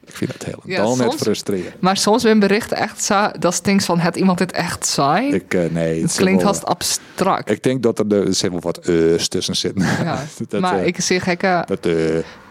[0.06, 1.80] Ik vind Ja, helemaal net soms- frustrerend.
[1.80, 5.32] Maar soms zijn berichten echt zo, dat stinkt van, het iemand dit echt saai?
[5.34, 7.50] Ik, eh, nee, het klinkt wel- haast abstract.
[7.50, 9.82] Ik denk dat er, de, er zit wel wat eus tussen zitten.
[9.82, 10.24] ja.
[10.48, 11.94] dat, maar eh, ik zeg gekke, dat, eh,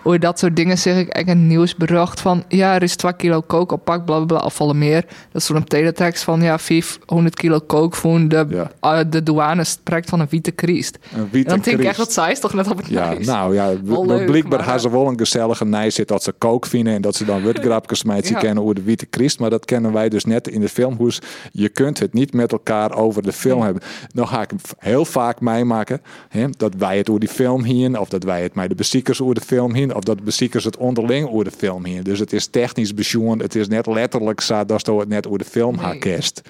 [0.02, 3.42] hoe dat soort dingen zeg ik echt een nieuwsbericht van ja, er is 2 kilo
[3.42, 5.02] kook op pak, bla bla bla, of volle meer.
[5.32, 8.72] Dat is zo'n teletext van ja, 500 kilo kook voor de, Ja.
[8.80, 10.98] eh, de douane spreekt van een witte kriest.
[11.14, 11.98] een En witte dan denk ik echt, Christ.
[12.16, 14.80] dat zij is toch net op het Ja, nou ja, Wel b- leuk, blijkbaar maar-
[14.80, 18.04] ze wel een gezellige nij zit dat ze kook vinden en dat ze dan witgrapjes
[18.04, 18.40] met ze Ja.
[18.40, 19.40] kennen over de Witte Christ.
[19.40, 21.20] Maar dat kennen wij dus net in de filmhoes.
[21.52, 23.82] Je kunt het niet met elkaar over de film hebben.
[24.14, 28.10] Nou ga ik heel vaak meemaken hè, dat wij het over die film hien, of
[28.10, 30.78] dat wij het met de beziekers over de film hien, of dat de beziekers het
[30.78, 32.04] onderling over de film hien.
[32.04, 35.46] Dus het is technisch besjoen, het is net letterlijk zo dat het net over de
[35.46, 35.84] film Nee.
[35.86, 36.42] haar kerst.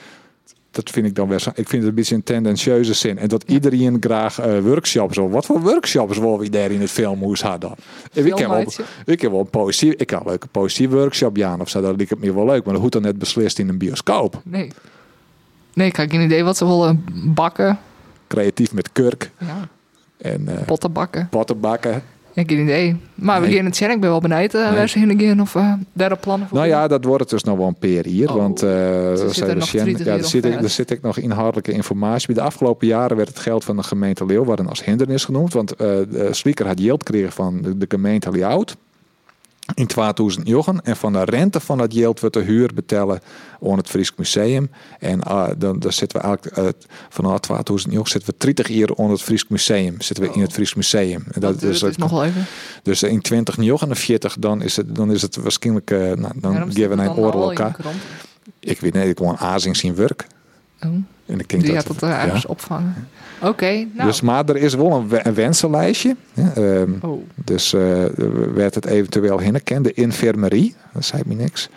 [0.72, 1.39] Dat vind ik dan wel.
[1.39, 3.18] zo- Ik vind het een beetje een tendentieuze zin.
[3.18, 5.30] En dat iedereen graag eh, workshops wil.
[5.30, 7.72] Wat voor workshops wil we daar in het filmhoes hadden?
[8.14, 8.60] Ik heb, wel,
[9.06, 9.96] ik heb wel een poëzie.
[9.96, 11.82] Ik had een leuke poëzie workshop Jan of zo.
[11.82, 12.64] Dat lijkt het me wel leuk.
[12.64, 14.42] Maar dat hoeft dan net beslist in een bioscoop.
[14.44, 14.72] Nee.
[15.74, 17.80] Nee, ik heb geen idee wat ze willen bakken.
[18.28, 19.68] Creatief met kurk Ja,
[20.18, 22.04] en eh potten bakken.
[22.34, 22.96] Ik heb geen idee.
[23.16, 23.56] Maar we Nee.
[23.56, 23.90] gaan het zien.
[23.92, 24.78] Ik ben wel benieuwd uh, Nee.
[24.78, 27.30] waar ze heen gaan of uh, daar op plannen voor Nou ja, dat wordt het
[27.30, 28.30] dus nog wel een peer hier.
[28.30, 30.72] Oh, want eh zei er nog Sjen- 30 ja, er, jaar zit, ik- er vijf?
[30.72, 32.26] zit ik nog inhoudelijke informatie.
[32.28, 35.54] Bij de afgelopen jaren werd het geld van de gemeente Leeuwarden als hindernis genoemd.
[35.54, 38.76] Want eh de Slieker had geld gekregen van de, de gemeente Leeuwarden
[39.74, 40.82] in 2009.
[40.82, 43.22] En van de rente van dat geld wordt de huur betalen
[43.64, 44.72] aan het Fries Museum.
[44.99, 46.68] En ah, dan, dan zitten we eigenlijk uh,
[47.09, 50.01] vanaf 2009 zitten we 30 jaar aan het Fries Museum.
[50.01, 51.24] Zitten we in het Fries Museum.
[51.32, 52.45] En dat, is, dus nog wel even.
[52.84, 56.95] dus in 2049 dan is het, dan is het waarschijnlijk, uh, nou, dan geven we
[56.95, 57.74] dat een oorlog?
[58.59, 60.28] Ik weet niet, ik gewoon Azing zien werk.
[60.86, 60.92] Oh,
[61.26, 63.08] En ik denk die dat, uh, ergens opvangen.
[63.42, 64.08] Oké, nou.
[64.08, 66.16] Dus, maar er is wel een, we- een wensenlijstje.
[66.56, 67.24] Ehm, oh.
[67.36, 68.04] dus uh,
[68.54, 69.82] werd het eventueel hinneken.
[69.84, 71.70] De infirmerie, dat zei me niks.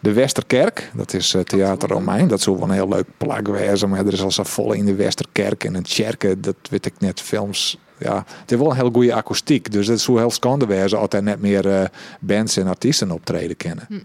[0.00, 2.28] De Westerkerk, dat is uh, Theater Romein.
[2.28, 3.88] Dat is wel een heel leuk plak wezen.
[3.88, 6.40] Maar er is al zo vol in de Westerkerk en een kerken.
[6.40, 7.78] Dat weet ik net, films.
[7.98, 9.72] Ja, het heeft wel een heel goede akoestiek.
[9.72, 10.98] Dus dat is zo heel schande wezen.
[10.98, 11.84] Altijd net meer uh,
[12.20, 13.84] bands en artiesten optreden kennen.
[13.88, 13.98] Hm.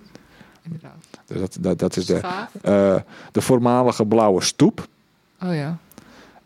[0.64, 1.05] Inderdaad.
[1.28, 2.19] Dus dat, dat, dat is de,
[2.65, 2.95] uh,
[3.32, 4.88] de voormalige Blauwe Stoep.
[5.43, 5.78] Oh ja.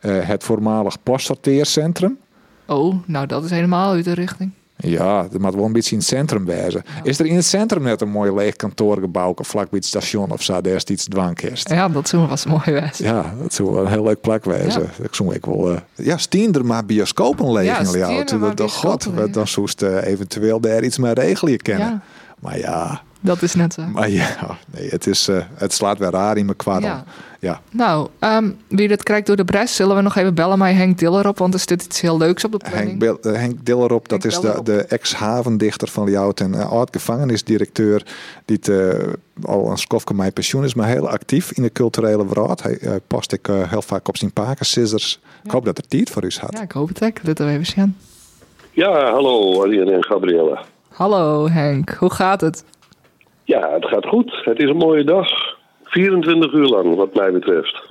[0.02, 2.18] Uh, het voormalig postsorteercentrum.
[2.66, 4.52] Oh, nou dat is helemaal uit de richting.
[4.76, 6.84] Ja, dat moet wel een beetje in het centrum wezen.
[6.86, 7.04] Ja.
[7.04, 10.32] Is er in het centrum net een mooi leeg kantoorgebouw of vlak bij het station
[10.32, 11.70] of zo, daar is iets dwankist?
[11.70, 13.06] Ja, dat zou was mooi wezen.
[13.06, 14.82] Ja, dat zou wel een heel leuk plek wezen.
[14.82, 15.04] Ja.
[15.04, 15.72] Ik zou ik wel.
[15.72, 15.78] Uh...
[15.96, 18.70] Ja, stien er maar bioscopen leeg ja, in jou.
[18.70, 21.88] god, dan zoest uh, eventueel daar iets mee regelen kennen.
[21.88, 22.02] Ja.
[22.40, 23.82] Maar ja, Dat is net zo.
[23.86, 26.90] Maar ja, nee, het, is, uh, het slaat weer raar in mijn kwartel.
[26.90, 27.04] Ja.
[27.40, 27.62] Ja.
[27.72, 30.98] Nou, ehm, wie dat krijgt door de bres, zullen we nog even bellen met Henk
[30.98, 32.88] Dillerop, want er zit iets heel leuks op de planning.
[32.88, 34.66] Henk, Bil- uh, Henk Dillerop, dat Henk is de, Dillerop.
[34.66, 38.06] de ex-havendichter van Ljout en uh, oud-gevangenisdirecteur.
[38.46, 39.14] Die het, uh,
[39.44, 42.64] al een skofke mijn pensioen is, maar heel actief in de culturele wereld.
[42.64, 45.20] Hij uh, past ik uh, heel vaak op zijn paken, scissors.
[45.44, 46.54] Ik hoop dat er tijd voor u had.
[46.54, 47.24] Ja, ik hoop het ook.
[47.26, 47.98] Dit we even zien.
[48.72, 50.64] Ja, hallo Arjen en Gabriella.
[50.90, 52.64] Hallo Henk, hoe gaat het?
[53.44, 54.42] Ja, het gaat goed.
[54.46, 55.28] Het is een mooie dag.
[55.84, 57.82] 24 uur lang, wat mij betreft.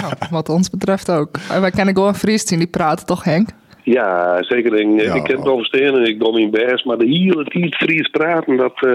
[0.00, 1.28] nou, wat ons betreft ook.
[1.50, 3.48] En wij kennen gewoon Fries zien, die praten toch Henk?
[3.82, 4.74] Ja, zeker.
[4.74, 5.14] Ik, Ja.
[5.14, 8.56] ik ken het oversteen en ik kom in best, maar de hele tijd Fries praten,
[8.56, 8.92] dat eh,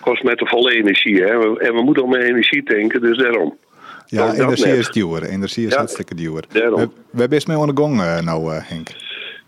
[0.00, 1.22] kost met de volle energie.
[1.22, 1.58] Hè?
[1.58, 3.56] En we moeten om energie tanken, dus daarom.
[4.06, 4.76] Ja, Ook dat energie net.
[4.78, 5.22] is duur.
[5.22, 6.44] Energie is Ja, hartstikke duur.
[6.52, 6.80] daarom.
[6.80, 8.88] We, we hebben eens mee aan de gong uh, nou, uh, Henk.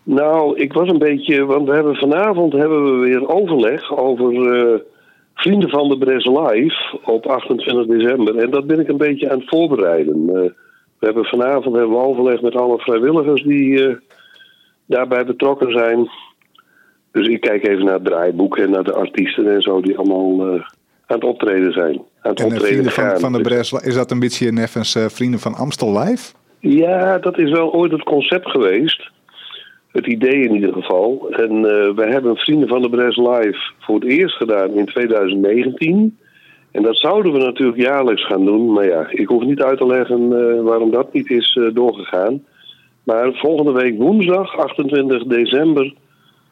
[0.02, 4.80] Nou, ik was een beetje, want we hebben vanavond hebben we weer overleg over eh,
[5.40, 8.36] Vrienden van de Bres Live op 28 december.
[8.36, 10.28] En dat ben ik een beetje aan het voorbereiden.
[10.28, 10.50] Eh,
[10.98, 13.96] we hebben vanavond hebben we overleg met alle vrijwilligers die eh,
[14.86, 16.10] daarbij betrokken zijn.
[17.12, 20.46] Dus ik kijk even naar het draaiboek en naar de artiesten en zo die allemaal
[20.46, 20.60] eh,
[21.06, 22.02] aan het optreden zijn.
[22.20, 23.20] Aan het En optreden vrienden van, gaan.
[23.20, 26.32] van de Bres, is dat een beetje neffens uh, vrienden van Amstel Live?
[26.58, 29.10] Ja, dat is wel ooit het concept geweest.
[29.92, 31.28] Het idee in ieder geval.
[31.30, 36.18] En uh, wij hebben Vrienden van de Bres Live voor het eerst gedaan in 2019.
[36.70, 38.72] En dat zouden we natuurlijk jaarlijks gaan doen.
[38.72, 42.42] Maar ja, ik hoef niet uit te leggen uh, waarom dat niet is uh, doorgegaan.
[43.04, 45.94] Maar volgende week woensdag, 28 december,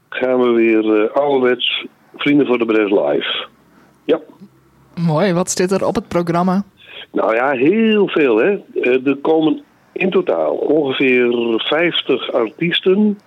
[0.09, 1.86] gaan we weer ouderwets
[2.16, 3.47] Vrienden voor de Bres Live.
[4.05, 4.20] Ja.
[5.07, 6.64] Mooi, wat zit er op het programma?
[7.12, 8.59] Nou ja, heel veel hè.
[9.05, 9.62] Er komen
[9.93, 13.18] in totaal ongeveer 50 artiesten.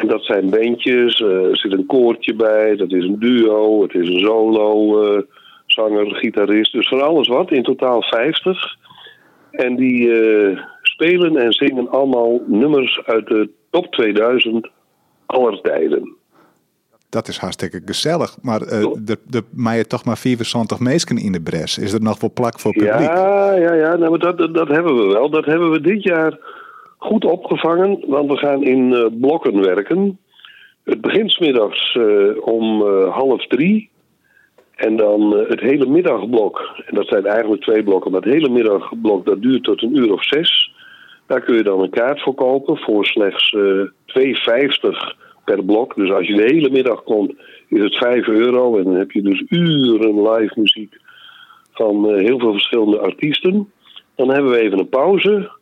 [0.00, 3.94] En dat zijn bandjes, uh, er zit een koortje bij, dat is een duo, het
[3.94, 5.22] is een solo, uh,
[5.66, 7.50] zanger, gitarist, dus van alles wat.
[7.50, 8.76] In totaal 50.
[9.50, 14.68] En die uh, spelen en zingen allemaal nummers uit de top 2000
[15.26, 16.16] aller tijden.
[17.08, 18.36] Dat is hartstikke gezellig.
[18.42, 18.86] Maar uh,
[19.54, 21.78] maaien toch maar 74 mensen in de bres.
[21.78, 22.92] Is er nog wel plak voor publiek?
[22.92, 23.96] Ja, ja, ja.
[23.96, 25.30] Nou, dat, dat, dat hebben we wel.
[25.30, 26.38] Dat hebben we dit jaar
[27.00, 28.04] goed opgevangen.
[28.06, 30.18] Want we gaan in uh, blokken werken.
[30.84, 33.90] Het begint smiddags uh, om uh, half drie.
[34.74, 36.82] En dan het hele middagblok.
[36.86, 38.10] En dat zijn eigenlijk twee blokken.
[38.10, 40.72] Maar het hele middagblok dat duurt tot een uur of zes.
[41.26, 42.76] Daar kun je dan een kaart voor kopen.
[42.76, 43.60] Voor slechts 2,50
[45.44, 45.94] per blok.
[45.94, 47.32] Dus als je de hele middag komt,
[47.68, 48.78] is het 5 euro.
[48.78, 51.00] En dan heb je dus uren live muziek
[51.72, 53.72] van heel veel verschillende artiesten.
[54.14, 55.58] Dan hebben we even een pauze.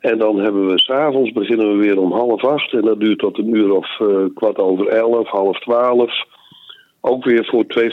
[0.00, 2.72] En dan hebben we s'avonds beginnen we weer om half acht.
[2.72, 6.12] En dat duurt tot een uur of uh, kwart over elf, half twaalf.
[7.00, 7.86] Ook weer voor 2,50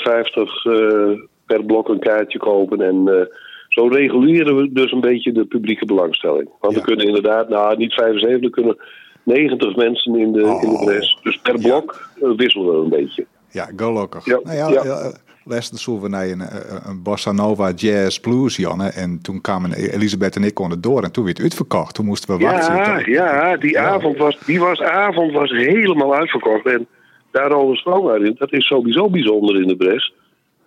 [0.64, 2.82] uh, per blok een kaartje kopen.
[2.82, 3.22] En uh,
[3.68, 6.49] zo reguleren we dus een beetje de publieke belangstelling.
[6.60, 6.80] Want ja.
[6.80, 8.78] er kunnen inderdaad, nou niet 75, er kunnen
[9.24, 10.64] 90 mensen in de, oh.
[10.64, 11.20] in de bres.
[11.24, 12.36] Dus per blok ja.
[12.36, 13.26] wisselen we een beetje.
[13.51, 14.26] Ja, gelukkig.
[14.26, 15.12] Ja, nou ja, ja.
[15.46, 15.54] Ja.
[15.54, 16.41] Lesten zoeken we naar een,
[16.89, 18.89] een bossa nova jazz blues, Janne.
[18.89, 21.04] En toen kwamen Elisabeth en ik konden door.
[21.04, 21.96] En toen werd het uitverkocht.
[21.96, 22.76] Toen moesten we wachten.
[22.76, 23.86] Ja, ja die, ja.
[23.86, 26.66] Avond was, die was, avond was helemaal uitverkocht.
[26.66, 26.88] En
[27.32, 30.14] daarover gesproken, in, dat is sowieso bijzonder in de Bres.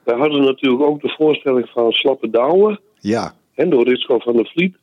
[0.05, 2.81] We hadden natuurlijk ook de voorstelling van Slappe Douwen.
[3.01, 3.35] Ja.
[3.55, 4.77] En door Ritsko van der Vliet.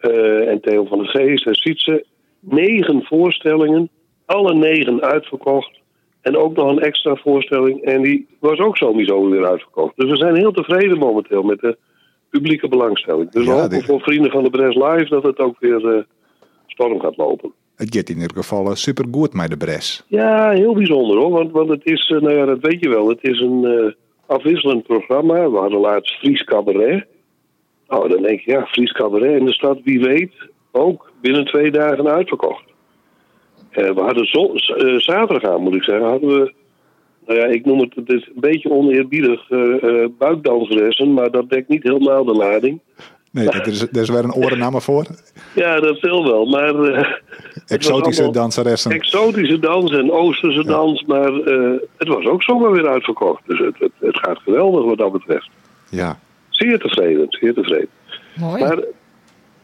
[0.00, 2.04] Uh, en Theo van der Geest en Sietse.
[2.40, 3.88] Negen voorstellingen.
[4.26, 5.80] Alle negen uitverkocht.
[6.22, 7.82] En ook nog een extra voorstelling.
[7.82, 9.96] En die was ook sowieso weer uitverkocht.
[9.96, 11.76] Dus we zijn heel tevreden momenteel met de
[12.30, 13.30] publieke belangstelling.
[13.30, 13.84] Dus ja, we hopen dit...
[13.84, 16.02] voor Vrienden van de Bres Live dat het ook weer uh,
[16.66, 17.52] storm gaat lopen.
[17.76, 20.04] Het gaat in ieder geval uh, super goed met de Bres.
[20.08, 21.30] Ja, heel bijzonder hoor.
[21.30, 23.08] Want, want het is, uh, nou ja, dat weet je wel.
[23.08, 23.94] Het is een
[24.26, 25.50] afwisselend programma.
[25.50, 27.06] We hadden laatst Fries Cabaret.
[27.88, 30.32] Nou, dan denk je, ja, Fries Cabaret in de stad, wie weet,
[30.70, 32.71] ook binnen twee dagen uitverkocht.
[33.76, 36.52] Uh, we hadden zo, uh, zaterdag aan, moet ik zeggen, hadden we,
[37.26, 41.68] nou ja, ik noem het, het is een beetje oneerbiedig, uh, buikdansressen, maar dat dekt
[41.68, 42.80] niet helemaal de lading.
[43.30, 45.06] Nee, er is, er is weer een orennaam voor.
[45.54, 47.20] Ja, dat wil wel, maar...
[47.66, 48.90] exotische danseressen.
[48.90, 50.68] Exotische dans en Oosterse ja.
[50.68, 51.32] dans, maar
[51.96, 53.42] het was ook zomaar weer uitverkocht.
[53.46, 55.48] Dus het, het, het, gaat geweldig wat dat betreft.
[55.90, 56.18] Ja.
[56.48, 57.88] Zeer tevreden, zeer tevreden.
[58.36, 58.64] Mooi.
[58.64, 58.84] Maar,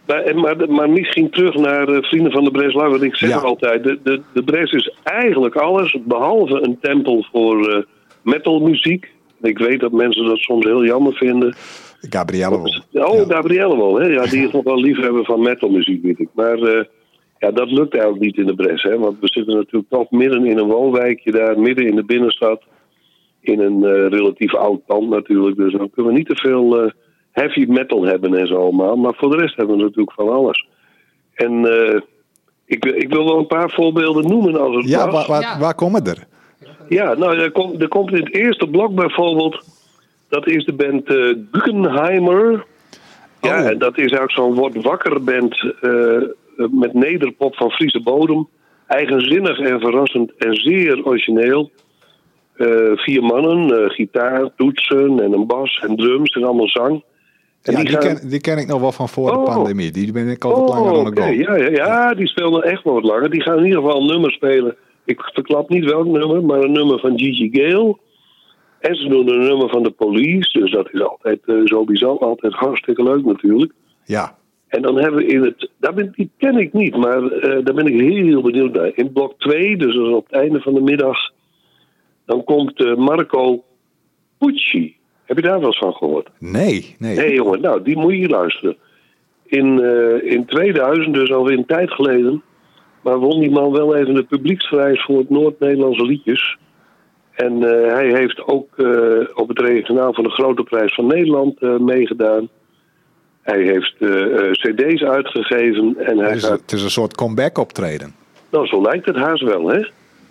[0.08, 2.88] maar, maar, maar misschien terug naar uh, Vrienden van de Bres Live.
[2.88, 3.36] Want ik zeg ja.
[3.36, 7.82] altijd, de, de, de Bres is eigenlijk alles behalve een tempel voor uh,
[8.22, 9.10] metalmuziek.
[9.42, 11.54] Ik weet dat mensen dat soms heel jammer vinden.
[12.00, 13.06] Gabrielle wel.
[13.06, 13.34] Oh, ja.
[13.34, 13.98] Gabrielle wel.
[13.98, 14.06] Hè?
[14.06, 16.28] Ja, die is nog wel liefhebber van metalmuziek, weet ik.
[16.34, 16.84] Maar uh,
[17.38, 18.82] ja, dat lukt eigenlijk niet in de Bres.
[18.82, 18.98] Hè?
[18.98, 22.62] Want we zitten natuurlijk toch midden in een woonwijkje daar, midden in de binnenstad.
[23.40, 25.56] in een eh, relatief oud pand natuurlijk.
[25.56, 26.90] Dus dan kunnen we niet te veel eh,
[27.32, 28.96] heavy metal hebben en zo allemaal.
[28.96, 30.66] Maar voor de rest hebben we natuurlijk van alles.
[31.34, 32.00] En eh,
[32.66, 35.58] ik, ik wil wel een paar voorbeelden noemen als het Ja, waar, waar, Ja.
[35.58, 36.26] waar komen er?
[36.88, 39.64] Ja, nou, er komt, er komt in het eerste blok bijvoorbeeld.
[40.28, 42.64] Dat is de band eh Guggenheimer.
[43.40, 43.68] Ja, Oh.
[43.68, 46.22] en dat is eigenlijk zo'n word wakker band eh,
[46.70, 48.48] met nederpop van Friese bodem.
[48.86, 51.70] Eigenzinnig en verrassend en zeer origineel.
[52.56, 57.04] Eh, vier mannen, eh, gitaar, toetsen en een bas en drums en allemaal zang.
[57.62, 59.44] En Ja, die, gaan- ken, die ken ik nog wel van voor de Oh.
[59.44, 59.90] pandemie.
[59.90, 61.14] Die ben ik altijd langer Oh, aan oké.
[61.14, 61.54] de go.
[61.54, 63.30] Ja, ja, ja, die speelden echt wel wat langer.
[63.30, 64.76] Die gaan in ieder geval een nummer spelen.
[65.04, 67.98] Ik verklap niet welk nummer, maar een nummer van Gigi Gale.
[68.80, 70.58] En ze doen een nummer van de Police.
[70.58, 73.72] Dus dat is altijd eh, sowieso altijd hartstikke leuk natuurlijk.
[74.04, 74.36] Ja.
[74.68, 75.70] En dan hebben we in het.
[75.78, 78.90] Daar ben, die ken ik niet, maar eh, daar ben ik heel benieuwd naar.
[78.94, 81.18] In blok 2, dus op het einde van de middag.
[82.26, 83.64] Dan komt eh, Marco
[84.38, 84.96] Pucci.
[85.28, 86.28] Heb je daar wel eens van gehoord?
[86.38, 87.16] Nee, nee.
[87.16, 88.76] Nee, jongen, nou, die moet je luisteren.
[89.44, 92.42] In, eh, in 2000, dus alweer een tijd geleden.
[93.02, 96.56] Maar won die man wel even de publieksprijs voor het Noord-Nederlandse liedjes.
[97.32, 98.86] En eh, hij heeft ook eh,
[99.34, 102.48] op het regionaal van de Grote Prijs van Nederland meegedaan.
[103.42, 103.94] Hij heeft
[104.52, 106.60] CD's uitgegeven en hij Het is, gaat.
[106.60, 108.14] het is een soort comeback optreden.
[108.50, 109.88] Nou, zo lijkt het haast wel, hè?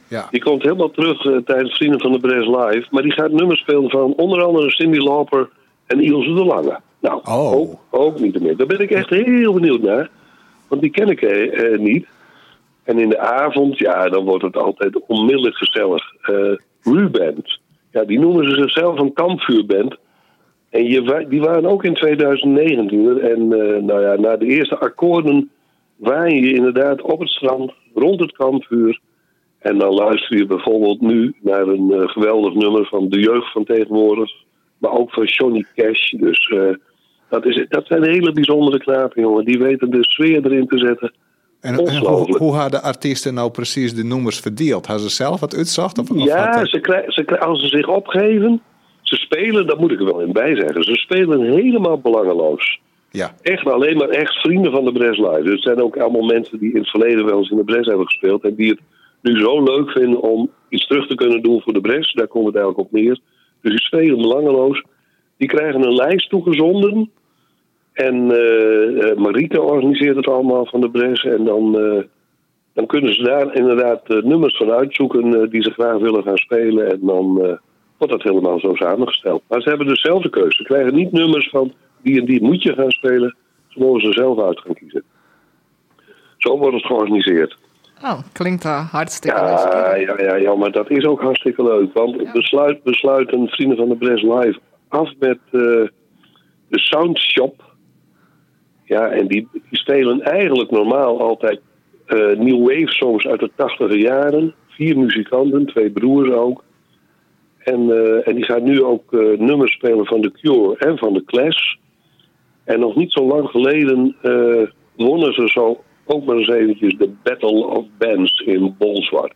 [0.10, 0.28] Ja.
[0.32, 2.88] Die komt helemaal terug eh, tijdens Vrienden van de Bres Live.
[2.92, 5.50] Maar die gaat nummers spelen van onder andere Cindy Lauper
[5.86, 6.80] en Ilse de Lange.
[7.00, 7.52] Nou, Oh.
[7.56, 8.58] ook, ook niet meer.
[8.58, 10.10] Daar ben ik echt heel benieuwd naar.
[10.68, 12.06] Want die ken ik eh, eh, niet.
[12.84, 16.14] En in de avond, ja, dan wordt het altijd onmiddellijk gezellig.
[16.22, 17.60] Eh Ruband.
[17.92, 19.96] Ja, die noemen ze zichzelf een kampvuurband.
[20.70, 23.20] En je, die waren ook in 2019.
[23.22, 23.48] En
[23.86, 25.50] nou ja, na de eerste akkoorden
[25.96, 29.00] waan je inderdaad op het strand rond het kampvuur.
[29.68, 33.64] En dan luister je bijvoorbeeld nu naar een eh, geweldig nummer van de jeugd van
[33.64, 34.32] tegenwoordig.
[34.78, 36.12] Maar ook van Johnny Cash.
[36.12, 36.76] Dus eh,
[37.30, 39.46] dat, is, dat zijn hele bijzondere knapen, jongen.
[39.46, 41.14] Die weten de sfeer erin te zetten.
[41.62, 44.86] En, en hoe, hoe hadden de artiesten nou precies de nummers verdeeld?
[44.86, 45.98] Hadden ze zelf wat uitzacht?
[45.98, 48.62] Of, Ja, ze ze als ze zich opgeven,
[49.02, 50.84] ze spelen, dat moet ik er wel in bij zeggen.
[50.84, 52.80] Ze spelen helemaal belangeloos.
[53.12, 53.34] ja.
[53.42, 55.42] Echt alleen maar echt vrienden van de Bres Live.
[55.44, 57.88] Dus het zijn ook allemaal mensen die in het verleden wel eens in de Bres
[57.88, 58.44] hebben gespeeld.
[58.44, 58.80] En die het
[59.28, 62.14] nu zo leuk vinden om iets terug te kunnen doen voor de Bres.
[62.14, 63.20] Daar komt het eigenlijk op neer.
[63.62, 64.84] Dus die spelen belangeloos.
[65.38, 67.12] Die krijgen een lijst toegezonden.
[67.94, 71.24] En eh, Marieke organiseert het allemaal van de Bres.
[71.24, 72.04] En dan, eh,
[72.74, 76.92] dan kunnen ze daar inderdaad nummers van uitzoeken die ze graag willen gaan spelen.
[76.92, 77.34] En dan
[77.98, 79.44] wordt dat helemaal zo samengesteld.
[79.48, 80.56] Maar ze hebben dezelfde keuze.
[80.58, 83.36] Ze krijgen niet nummers van die en die moet je gaan spelen.
[83.68, 85.04] Ze mogen ze zelf uit gaan kiezen.
[86.38, 87.58] Zo wordt het georganiseerd.
[88.04, 90.08] Oh, klinkt hartstikke Ja, leuk.
[90.08, 91.94] ja, ja, ja, maar dat is ook hartstikke leuk.
[91.94, 95.62] Want besluit, besluiten Vrienden van de Bres Live af met eh,
[96.70, 97.64] de Soundshop.
[98.84, 101.60] Ja, en die, die spelen eigenlijk normaal altijd
[102.06, 104.54] eh, new wave songs uit de tachtige jaren.
[104.68, 106.64] Vier muzikanten, twee broers ook.
[107.60, 111.24] En, eh, en die gaan nu ook nummers spelen van The Cure en van The
[111.26, 111.76] Clash.
[112.64, 114.16] En nog niet zo lang geleden
[114.96, 119.34] wonnen ze zo ook maar eens eventjes de Battle of Bands in Bolzwart.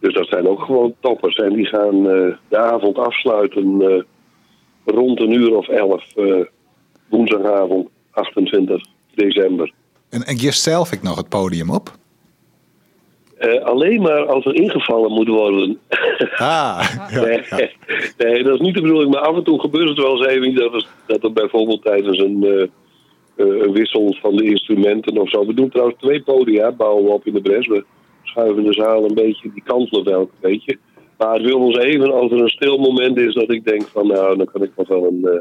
[0.00, 1.36] Dus dat zijn ook gewoon toppers.
[1.36, 4.02] En die gaan eh, de avond afsluiten eh,
[4.94, 6.44] rond een uur of elf eh,
[7.08, 8.82] woensdagavond 28
[9.14, 9.72] december.
[10.08, 11.90] En, en je zelf ik nog het podium op?
[13.62, 15.78] Alleen maar als er ingevallen moet worden.
[16.36, 17.68] Ah, ja, nee, ja.
[18.18, 19.12] nee, dat is niet de bedoeling.
[19.12, 22.18] Maar af en toe gebeurt het wel eens even dat er, dat er bijvoorbeeld tijdens
[22.18, 22.70] een,
[23.36, 25.46] een wissel van de instrumenten of zo.
[25.46, 27.66] We doen trouwens twee podia, bouwen we op in de Bres.
[27.66, 27.84] We
[28.22, 30.78] schuiven de zaal een beetje, die kantelen wel een beetje.
[31.18, 34.06] Maar het wil ons even als er een stil moment is dat ik denk van
[34.06, 35.38] nou, dan kan ik nog wel een, eh,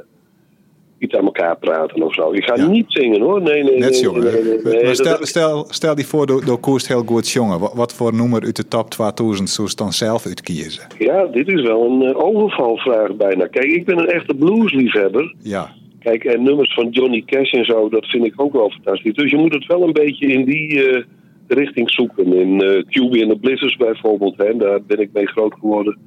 [1.00, 2.32] iets aan elkaar praten of zo.
[2.32, 2.68] Ik ga Ja.
[2.68, 3.42] niet zingen hoor.
[3.42, 6.88] Nee, nee, Net nee, nee, nee, maar stel, ik- stel, stel die voor, door, koerst
[6.88, 7.60] heel goed jongen.
[7.60, 10.88] Wat, wat voor nummer uit de top 2000 zou je dan zelf uitkiezen?
[11.00, 13.48] Ja, dit is wel een eh, overvalvraag bijna.
[13.48, 15.36] Kijk, ik ben een echte bluesliefhebber.
[15.40, 15.74] Ja,
[16.06, 19.14] Kijk, en nummers van Johnny Cash en zo, dat vind ik ook wel fantastisch.
[19.14, 21.04] Dus je moet het wel een beetje in die eh,
[21.48, 22.34] richting zoeken.
[22.34, 25.98] In eh QB and the Blizzards bijvoorbeeld, hè, daar ben ik mee groot geworden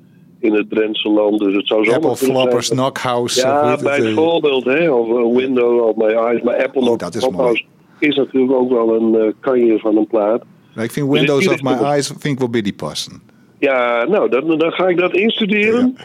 [0.40, 1.38] in het Drentse land.
[1.38, 3.38] Dus het zou zo Apple Floppers, Knockhouse.
[3.38, 6.42] of Ja, het, eh, bijvoorbeeld, hè, of Window of My Eyes.
[6.42, 7.64] Maar Apple Oh, of dat is Clubhouse
[7.99, 10.42] is natuurlijk ook wel een kanje van een plaat.
[10.76, 13.22] Ik vind Windows Dus of die My Eyes vind ik wel bij die passen.
[13.59, 15.96] Ja, nou, dan, dan ga ik dat instuderen.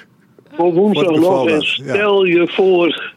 [0.52, 1.48] Voor woensdag nog.
[1.48, 1.94] En ja.
[1.94, 3.14] stel je voor,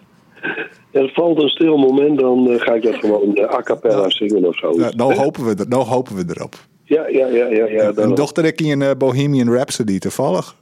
[0.90, 4.44] er valt een stil moment, dan eh, ga ik dat gewoon eh, a cappella zingen
[4.44, 4.70] of zo.
[4.70, 6.54] Nou, nou, hopen we er, nou hopen we erop.
[6.84, 7.66] Ja, ja, ja, ja.
[7.66, 10.56] ja Een dochter ik in uh, Bohemian Rhapsody toevallig.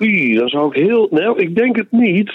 [0.00, 1.06] Oei, dan zou ik heel...
[1.10, 2.32] Nou, ik denk het niet.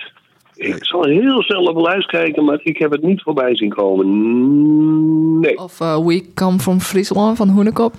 [0.56, 3.70] Ik zal heel snel op de lijst kijken, maar ik heb het niet voorbij zien
[3.70, 5.40] komen.
[5.40, 5.58] Nee.
[5.58, 7.94] Of eh, We Come From Friesland van Hoenekop.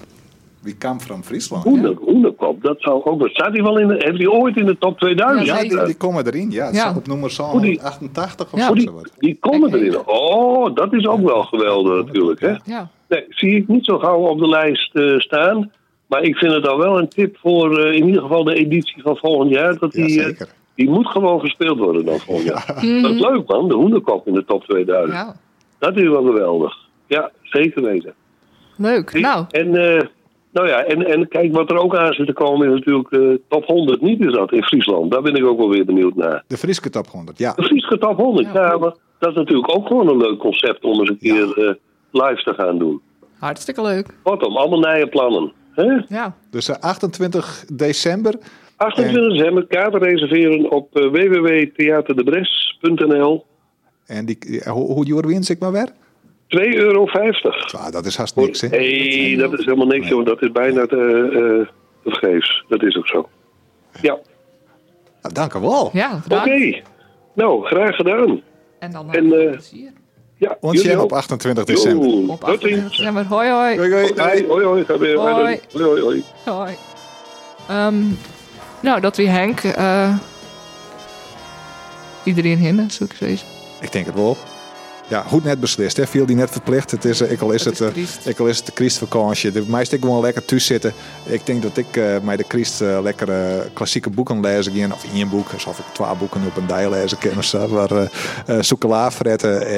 [0.63, 1.65] Wie kwam van Friesland?
[1.65, 3.29] Hoene, Hoenekop, dat zou ook wel...
[3.29, 3.95] Staat hij wel in de...
[3.99, 5.47] Heeft hij ooit in de top 2000?
[5.47, 6.51] Ja, Ja, die, die komen erin.
[6.51, 6.95] Ja, Ja.
[6.97, 8.67] op nummer zo Hoe die- 88 of Ja.
[8.67, 8.75] zo.
[8.75, 9.13] die, zo wat.
[9.19, 10.07] die komen erin.
[10.07, 12.55] Oh, dat is ook wel geweldig natuurlijk, hè?
[12.65, 12.91] Ja.
[13.09, 15.73] Nee, zie ik niet zo gauw op de lijst eh, staan.
[16.07, 19.03] Maar ik vind het dan wel een tip voor eh, in ieder geval de editie
[19.03, 19.79] van volgend jaar.
[19.79, 20.49] Dat Ja, die, eh, zeker.
[20.75, 22.67] die moet gewoon gespeeld worden dan volgend jaar.
[23.03, 25.13] Dat is leuk man, de hoenderkop in de top 2000.
[25.13, 25.37] ja.
[25.79, 26.77] Dat is wel geweldig.
[27.07, 28.15] Ja, zeker weten.
[28.77, 29.21] Leuk.
[29.21, 30.07] Nou, En, eh,
[30.53, 33.21] nou ja, en, en kijk, wat er ook aan zit te komen is natuurlijk eh,
[33.49, 35.11] top 100 niet is dat in Friesland.
[35.11, 36.45] Daar ben ik ook wel weer benieuwd naar.
[36.47, 37.53] De Frieske top 100, ja.
[37.53, 40.85] De Friese top 100, Ja, ja, maar dat is natuurlijk ook gewoon een leuk concept
[40.85, 41.75] om eens een keer eh,
[42.11, 43.01] live te gaan doen.
[43.39, 44.07] hartstikke leuk.
[44.23, 45.53] Kortom, allemaal nieuwe plannen.
[45.73, 45.99] Hè?
[46.09, 46.35] Ja.
[46.51, 48.35] Dus eh, 28 december.
[48.77, 53.45] 28 december kaarten reserveren op eh, www.theaterdebres.nl.
[54.07, 55.89] En die, eh, hoe, hoe duur wint ik maar weer?
[56.57, 57.07] 2,50 euro.
[57.77, 58.69] Ah, dat is haast niks, hè?
[58.69, 60.25] Nee, dat is helemaal niks, joh.
[60.25, 60.97] Dat is bijna te,
[61.33, 61.73] eh,
[62.03, 62.65] te vergeefs.
[62.69, 63.29] Dat is ook zo.
[64.01, 64.23] Ja, oké.
[65.23, 65.91] Nou, dank u wel.
[65.93, 66.83] Ja, bedankt.
[67.35, 68.43] Nou, graag gedaan.
[68.79, 69.93] En dan En, nog eh, plezier.
[70.37, 71.13] Ja, Ons op ook.
[71.13, 72.07] 28 december.
[72.09, 72.97] Op Tot 28 ziens.
[72.97, 73.25] december.
[73.27, 73.77] Hoi, hoi.
[73.77, 74.13] Hoi, hoi.
[74.17, 74.85] Hoi, hoi, hoi.
[74.85, 75.61] Ga weer Hoi.
[75.73, 76.25] Hoi, hoi, hoi.
[76.45, 76.75] Hoi.
[77.69, 78.03] Ehm,
[78.83, 79.61] nou, dat wie Henk...
[79.61, 80.15] eh
[82.25, 83.49] iedereen hinnen, zou ik zeggen.
[83.81, 84.37] Ik denk het wel.
[85.11, 85.97] Ja, goed net beslist.
[85.97, 86.07] Hè.
[86.07, 86.91] Viel die net verplicht.
[86.91, 87.89] Het is, eh, ik al is het, eh,
[88.25, 89.51] ik al is het de Christvakantie.
[89.51, 90.93] De meeste ik gewoon lekker thuis zitten.
[91.25, 93.29] Ik denk dat ik eh met de Christ eh, lekker
[93.73, 94.93] klassieke boeken lezen gaan.
[94.93, 95.53] Of één boek.
[95.53, 97.39] Alsof ik twee boeken op een dag lezen kan.
[97.39, 97.69] Of zo.
[97.69, 97.93] Maar
[98.47, 98.63] uh,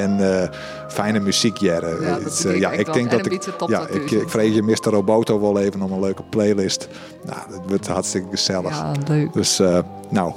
[0.00, 0.50] en
[0.88, 2.02] fijne muziek jaren.
[2.02, 4.12] Ja, Het, ik ja, denk En dat ik, ja, 2000.
[4.12, 4.90] ik, ik vrees je Mr.
[4.90, 6.88] Roboto wel even om een leuke playlist.
[7.24, 8.70] Nou, dat wordt hartstikke gezellig.
[8.70, 9.32] Ja, leuk.
[9.32, 9.60] Dus
[10.08, 10.32] nou,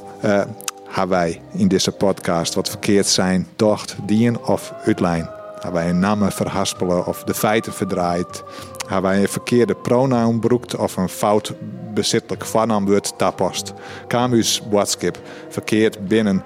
[0.95, 5.29] hebben wij in deze podcast wat verkeerd zijn, dacht, dien of uitlijn.
[5.53, 8.43] Hebben wij een namen verhaspelen of de feiten verdraaid.
[8.87, 11.53] Hebben wij een verkeerde pronoun broekt of een fout
[11.93, 13.73] bezittelijk voornaamwoord tapast.
[14.07, 15.19] Uw boodschap
[15.49, 16.43] verkeerd binnen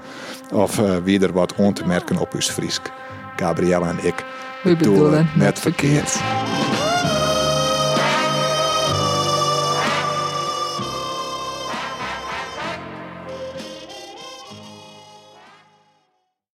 [0.53, 2.91] of eh, wie er wat on te merken op uw Friesk.
[3.35, 4.25] Gabrielle en ik
[4.63, 6.19] We bedoelen net verkeerd.